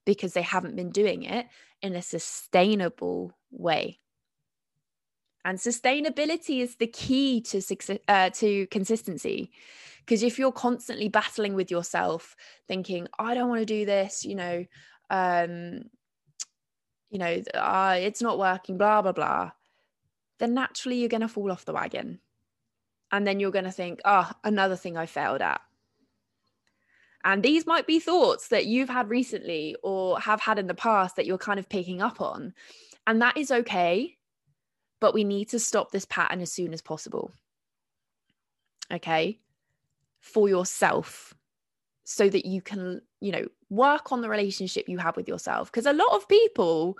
because 0.05 0.33
they 0.33 0.41
haven't 0.41 0.75
been 0.75 0.91
doing 0.91 1.23
it 1.23 1.45
in 1.81 1.95
a 1.95 2.01
sustainable 2.01 3.33
way. 3.51 3.99
And 5.45 5.57
sustainability 5.57 6.61
is 6.61 6.75
the 6.75 6.87
key 6.87 7.41
to 7.41 7.61
success, 7.61 7.99
uh, 8.07 8.29
to 8.31 8.67
consistency. 8.67 9.51
Because 9.99 10.23
if 10.23 10.37
you're 10.37 10.51
constantly 10.51 11.07
battling 11.07 11.53
with 11.53 11.71
yourself, 11.71 12.35
thinking, 12.67 13.07
"I 13.17 13.35
don't 13.35 13.49
want 13.49 13.61
to 13.61 13.65
do 13.65 13.85
this," 13.85 14.25
you 14.25 14.35
know, 14.35 14.65
um, 15.09 15.83
you 17.09 17.19
know, 17.19 17.41
uh, 17.53 17.97
it's 17.99 18.21
not 18.21 18.39
working, 18.39 18.77
blah 18.77 19.01
blah 19.01 19.11
blah, 19.11 19.51
then 20.39 20.53
naturally 20.53 20.97
you're 20.99 21.09
going 21.09 21.21
to 21.21 21.27
fall 21.27 21.51
off 21.51 21.65
the 21.65 21.73
wagon. 21.73 22.19
And 23.11 23.25
then 23.25 23.39
you're 23.39 23.51
going 23.51 23.65
to 23.65 23.71
think, 23.71 24.01
oh, 24.05 24.31
another 24.43 24.75
thing 24.75 24.95
I 24.95 25.07
failed 25.07 25.41
at. 25.41 25.61
And 27.23 27.43
these 27.43 27.65
might 27.65 27.87
be 27.87 27.99
thoughts 27.99 28.49
that 28.49 28.67
you've 28.67 28.89
had 28.89 29.09
recently 29.09 29.75
or 29.83 30.19
have 30.19 30.39
had 30.39 30.59
in 30.59 30.67
the 30.67 30.75
past 30.75 31.15
that 31.15 31.25
you're 31.25 31.39
kind 31.39 31.59
of 31.59 31.67
picking 31.67 32.01
up 32.01 32.21
on. 32.21 32.53
And 33.07 33.21
that 33.21 33.35
is 33.35 33.51
okay. 33.51 34.17
But 35.01 35.13
we 35.13 35.23
need 35.23 35.49
to 35.49 35.59
stop 35.59 35.91
this 35.91 36.05
pattern 36.05 36.39
as 36.39 36.51
soon 36.51 36.71
as 36.71 36.81
possible. 36.81 37.33
Okay. 38.91 39.39
For 40.21 40.47
yourself, 40.47 41.33
so 42.03 42.27
that 42.29 42.45
you 42.45 42.61
can, 42.61 43.01
you 43.21 43.31
know, 43.31 43.45
work 43.69 44.11
on 44.11 44.21
the 44.21 44.29
relationship 44.29 44.89
you 44.89 44.97
have 44.97 45.15
with 45.15 45.27
yourself. 45.27 45.71
Because 45.71 45.85
a 45.85 45.93
lot 45.93 46.13
of 46.13 46.27
people 46.27 46.97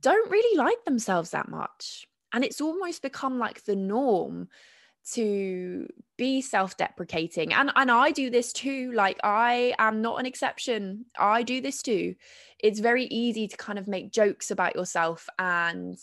don't 0.00 0.30
really 0.30 0.56
like 0.56 0.84
themselves 0.84 1.30
that 1.30 1.48
much. 1.48 2.06
And 2.32 2.44
it's 2.44 2.60
almost 2.60 3.02
become 3.02 3.38
like 3.38 3.64
the 3.64 3.76
norm 3.76 4.48
to 5.12 5.88
be 6.16 6.42
self-deprecating 6.42 7.52
and 7.54 7.72
and 7.74 7.90
I 7.90 8.10
do 8.10 8.28
this 8.28 8.52
too 8.52 8.92
like 8.92 9.18
I 9.24 9.74
am 9.78 10.02
not 10.02 10.20
an 10.20 10.26
exception 10.26 11.06
I 11.18 11.42
do 11.42 11.60
this 11.60 11.82
too 11.82 12.14
it's 12.58 12.80
very 12.80 13.04
easy 13.04 13.48
to 13.48 13.56
kind 13.56 13.78
of 13.78 13.88
make 13.88 14.12
jokes 14.12 14.50
about 14.50 14.76
yourself 14.76 15.26
and 15.38 15.98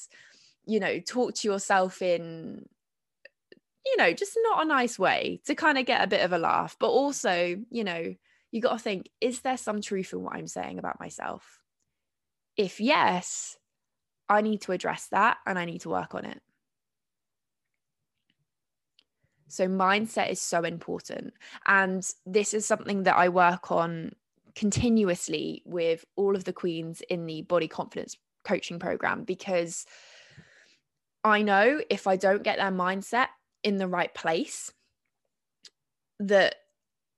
you 0.65 0.79
know 0.79 0.99
talk 0.99 1.35
to 1.35 1.47
yourself 1.47 2.01
in 2.01 2.65
you 3.85 3.97
know 3.97 4.11
just 4.13 4.37
not 4.41 4.63
a 4.63 4.67
nice 4.67 4.97
way 4.97 5.41
to 5.45 5.53
kind 5.53 5.77
of 5.77 5.85
get 5.85 6.03
a 6.03 6.07
bit 6.07 6.25
of 6.25 6.33
a 6.33 6.39
laugh 6.39 6.75
but 6.79 6.89
also 6.89 7.55
you 7.69 7.83
know 7.83 8.15
you 8.51 8.61
got 8.61 8.73
to 8.73 8.79
think 8.79 9.09
is 9.21 9.41
there 9.41 9.57
some 9.57 9.81
truth 9.81 10.13
in 10.13 10.23
what 10.23 10.35
I'm 10.35 10.47
saying 10.47 10.79
about 10.79 10.99
myself 10.99 11.61
if 12.55 12.79
yes 12.79 13.57
I 14.29 14.41
need 14.41 14.61
to 14.61 14.71
address 14.71 15.07
that 15.11 15.37
and 15.45 15.57
I 15.57 15.65
need 15.65 15.81
to 15.81 15.89
work 15.89 16.15
on 16.15 16.25
it 16.25 16.41
so, 19.49 19.67
mindset 19.67 20.29
is 20.29 20.41
so 20.41 20.63
important. 20.63 21.33
And 21.65 22.07
this 22.25 22.53
is 22.53 22.65
something 22.65 23.03
that 23.03 23.15
I 23.15 23.29
work 23.29 23.71
on 23.71 24.11
continuously 24.55 25.61
with 25.65 26.03
all 26.15 26.35
of 26.35 26.43
the 26.43 26.53
queens 26.53 27.01
in 27.09 27.25
the 27.25 27.43
body 27.43 27.67
confidence 27.67 28.17
coaching 28.43 28.79
program 28.79 29.23
because 29.23 29.85
I 31.23 31.41
know 31.43 31.81
if 31.89 32.07
I 32.07 32.15
don't 32.15 32.43
get 32.43 32.57
their 32.57 32.71
mindset 32.71 33.27
in 33.63 33.77
the 33.77 33.87
right 33.87 34.13
place, 34.13 34.71
that, 36.19 36.55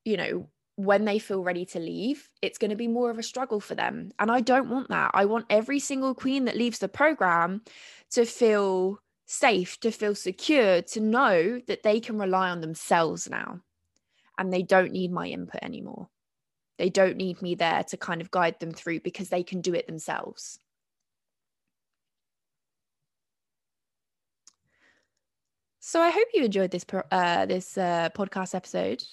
you 0.06 0.18
know, 0.18 0.50
when 0.80 1.04
they 1.04 1.20
feel 1.20 1.44
ready 1.44 1.66
to 1.66 1.78
leave, 1.78 2.30
it's 2.42 2.58
going 2.58 2.70
to 2.70 2.78
be 2.78 2.88
more 2.88 3.12
of 3.12 3.20
a 3.20 3.24
struggle 3.24 3.60
for 3.60 3.76
them. 3.76 4.12
And 4.18 4.32
I 4.32 4.40
don't 4.40 4.70
want 4.70 4.88
that. 4.88 5.12
I 5.14 5.26
want 5.26 5.46
every 5.50 5.78
single 5.80 6.16
queen 6.16 6.46
that 6.46 6.56
leaves 6.56 6.80
the 6.80 6.88
program 6.88 7.64
to 8.12 8.24
feel 8.24 9.02
safe, 9.26 9.78
to 9.82 9.92
feel 9.92 10.16
secure, 10.16 10.82
to 10.84 11.02
know 11.02 11.60
that 11.68 11.84
they 11.84 12.00
can 12.00 12.18
rely 12.18 12.50
on 12.50 12.62
themselves 12.62 13.30
now 13.30 13.60
and 14.38 14.54
they 14.54 14.64
don't 14.64 14.94
need 14.94 15.12
my 15.12 15.28
input 15.28 15.62
anymore. 15.62 16.08
They 16.78 16.90
don't 16.90 17.18
need 17.18 17.42
me 17.42 17.56
there 17.56 17.84
to 17.84 17.98
kind 17.98 18.22
of 18.22 18.32
guide 18.32 18.62
them 18.62 18.72
through 18.72 19.02
because 19.02 19.28
they 19.28 19.44
can 19.44 19.60
do 19.60 19.74
it 19.74 19.86
themselves. 19.86 20.60
So 25.82 26.00
I 26.00 26.10
hope 26.10 26.28
you 26.34 26.46
enjoyed 26.46 26.72
this 26.72 26.86
uh, 27.12 27.46
this 27.48 27.78
uh, 27.78 28.10
podcast 28.16 28.56
episode 28.56 29.04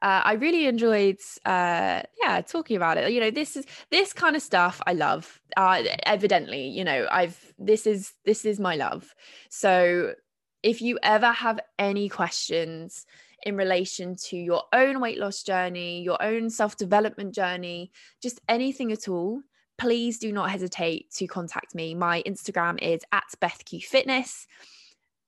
uh, 0.00 0.22
I 0.24 0.34
really 0.34 0.66
enjoyed, 0.66 1.18
uh, 1.44 2.02
yeah, 2.22 2.40
talking 2.46 2.76
about 2.76 2.98
it. 2.98 3.10
You 3.10 3.20
know, 3.20 3.30
this 3.30 3.56
is 3.56 3.66
this 3.90 4.12
kind 4.12 4.36
of 4.36 4.42
stuff 4.42 4.80
I 4.86 4.92
love. 4.92 5.40
Uh, 5.56 5.82
evidently, 6.04 6.68
you 6.68 6.84
know, 6.84 7.08
I've 7.10 7.52
this 7.58 7.86
is 7.86 8.12
this 8.24 8.44
is 8.44 8.60
my 8.60 8.76
love. 8.76 9.12
So, 9.50 10.14
if 10.62 10.80
you 10.82 10.98
ever 11.02 11.32
have 11.32 11.58
any 11.78 12.08
questions 12.08 13.06
in 13.42 13.56
relation 13.56 14.14
to 14.16 14.36
your 14.36 14.64
own 14.72 15.00
weight 15.00 15.18
loss 15.18 15.42
journey, 15.42 16.02
your 16.02 16.22
own 16.22 16.48
self 16.48 16.76
development 16.76 17.34
journey, 17.34 17.90
just 18.22 18.40
anything 18.48 18.92
at 18.92 19.08
all, 19.08 19.40
please 19.78 20.18
do 20.18 20.30
not 20.30 20.50
hesitate 20.50 21.10
to 21.14 21.26
contact 21.26 21.74
me. 21.74 21.96
My 21.96 22.22
Instagram 22.24 22.80
is 22.80 23.00
at 23.10 23.24
BethQ 23.40 23.82
Fitness. 23.82 24.46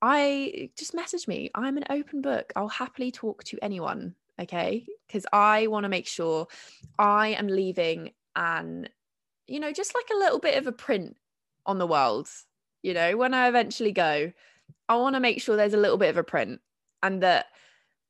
I 0.01 0.71
just 0.79 0.95
message 0.95 1.27
me. 1.27 1.51
I'm 1.55 1.77
an 1.77 1.85
open 1.91 2.23
book. 2.23 2.53
I'll 2.55 2.69
happily 2.69 3.11
talk 3.11 3.45
to 3.45 3.59
anyone 3.63 4.15
okay? 4.41 4.87
Because 5.07 5.27
i 5.33 5.67
want 5.67 5.85
to 5.85 5.89
make 5.89 6.07
sure 6.07 6.47
i 6.99 7.29
am 7.29 7.49
leaving 7.49 8.13
and 8.37 8.89
you 9.47 9.59
know 9.59 9.73
just 9.73 9.95
like 9.95 10.09
a 10.13 10.19
little 10.19 10.39
bit 10.39 10.57
of 10.57 10.67
a 10.67 10.73
print 10.73 11.17
on 11.67 11.79
the 11.79 11.87
world 11.87 12.29
you 12.83 12.95
know 12.95 13.17
when 13.17 13.35
i 13.35 13.49
eventually 13.49 13.93
go 13.93 14.33
i 14.89 14.97
want 14.97 15.15
to 15.15 15.21
make 15.21 15.43
sure 15.43 15.57
there's 15.57 15.75
a 15.75 15.79
little 15.79 15.99
bit 15.99 16.11
of 16.11 16.17
a 16.17 16.23
print 16.23 16.61
and 17.03 17.23
that 17.23 17.47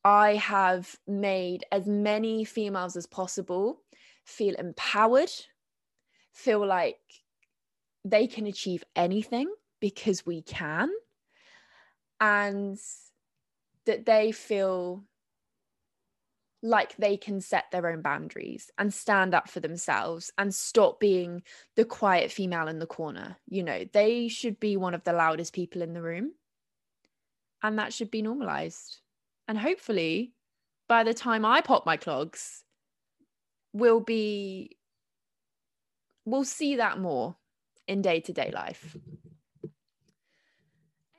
i 0.05 0.35
have 0.35 0.95
made 1.07 1.64
as 1.73 1.87
many 1.87 2.45
females 2.45 2.97
as 2.97 3.07
possible 3.07 3.81
feel 4.25 4.55
empowered 4.57 5.31
feel 6.33 6.64
like 6.64 7.01
they 8.05 8.27
can 8.27 8.47
achieve 8.47 8.85
anything 8.95 9.51
because 9.81 10.27
we 10.27 10.43
can 10.43 10.90
and 12.21 12.79
that 13.87 14.05
they 14.05 14.31
feel 14.31 15.03
like 16.62 16.96
they 16.96 17.16
can 17.16 17.40
set 17.40 17.70
their 17.70 17.88
own 17.88 18.03
boundaries 18.03 18.70
and 18.77 18.92
stand 18.92 19.35
up 19.35 19.49
for 19.49 19.61
themselves 19.61 20.31
and 20.37 20.55
stop 20.55 21.01
being 21.01 21.42
the 21.77 21.85
quiet 21.85 22.31
female 22.31 22.68
in 22.68 22.79
the 22.79 22.87
corner. 22.87 23.38
You 23.49 23.62
know, 23.62 23.85
they 23.92 24.29
should 24.29 24.61
be 24.61 24.77
one 24.77 24.94
of 24.94 25.05
the 25.05 25.12
loudest 25.12 25.55
people 25.55 25.81
in 25.83 25.94
the 25.94 26.03
room. 26.03 26.33
And 27.62 27.79
that 27.79 27.92
should 27.92 28.11
be 28.11 28.23
normalized. 28.23 29.01
And 29.49 29.59
hopefully, 29.59 30.33
by 30.88 31.05
the 31.05 31.14
time 31.14 31.44
I 31.44 31.61
pop 31.61 31.87
my 31.87 31.96
clogs, 31.96 32.64
we'll 33.73 34.01
be, 34.01 34.77
we'll 36.25 36.44
see 36.44 36.77
that 36.77 36.99
more 36.99 37.37
in 37.87 38.03
day 38.03 38.20
to 38.20 38.33
day 38.33 38.51
life. 38.53 38.96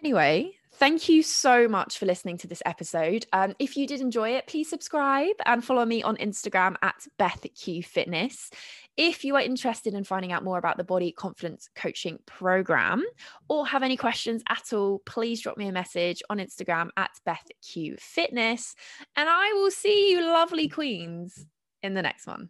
Anyway, 0.03 0.53
Thank 0.73 1.09
you 1.09 1.21
so 1.21 1.67
much 1.67 1.99
for 1.99 2.07
listening 2.07 2.37
to 2.39 2.47
this 2.47 2.63
episode. 2.65 3.27
Um, 3.33 3.53
if 3.59 3.77
you 3.77 3.85
did 3.85 4.01
enjoy 4.01 4.31
it, 4.31 4.47
please 4.47 4.67
subscribe 4.67 5.35
and 5.45 5.63
follow 5.63 5.85
me 5.85 6.01
on 6.01 6.17
Instagram 6.17 6.75
at 6.81 7.05
BethQ 7.19 7.85
Fitness. 7.85 8.49
If 8.97 9.23
you 9.23 9.35
are 9.35 9.41
interested 9.41 9.93
in 9.93 10.05
finding 10.05 10.31
out 10.31 10.43
more 10.43 10.57
about 10.57 10.77
the 10.77 10.83
Body 10.83 11.11
Confidence 11.11 11.69
Coaching 11.75 12.17
Program 12.25 13.03
or 13.47 13.67
have 13.67 13.83
any 13.83 13.95
questions 13.95 14.41
at 14.49 14.73
all, 14.73 15.03
please 15.05 15.41
drop 15.41 15.57
me 15.57 15.67
a 15.67 15.71
message 15.71 16.23
on 16.31 16.39
Instagram 16.39 16.89
at 16.97 17.11
BethQ 17.27 17.99
Fitness. 17.99 18.73
And 19.15 19.29
I 19.29 19.53
will 19.53 19.71
see 19.71 20.11
you, 20.11 20.21
lovely 20.21 20.67
queens, 20.67 21.45
in 21.83 21.93
the 21.93 22.01
next 22.01 22.25
one. 22.25 22.49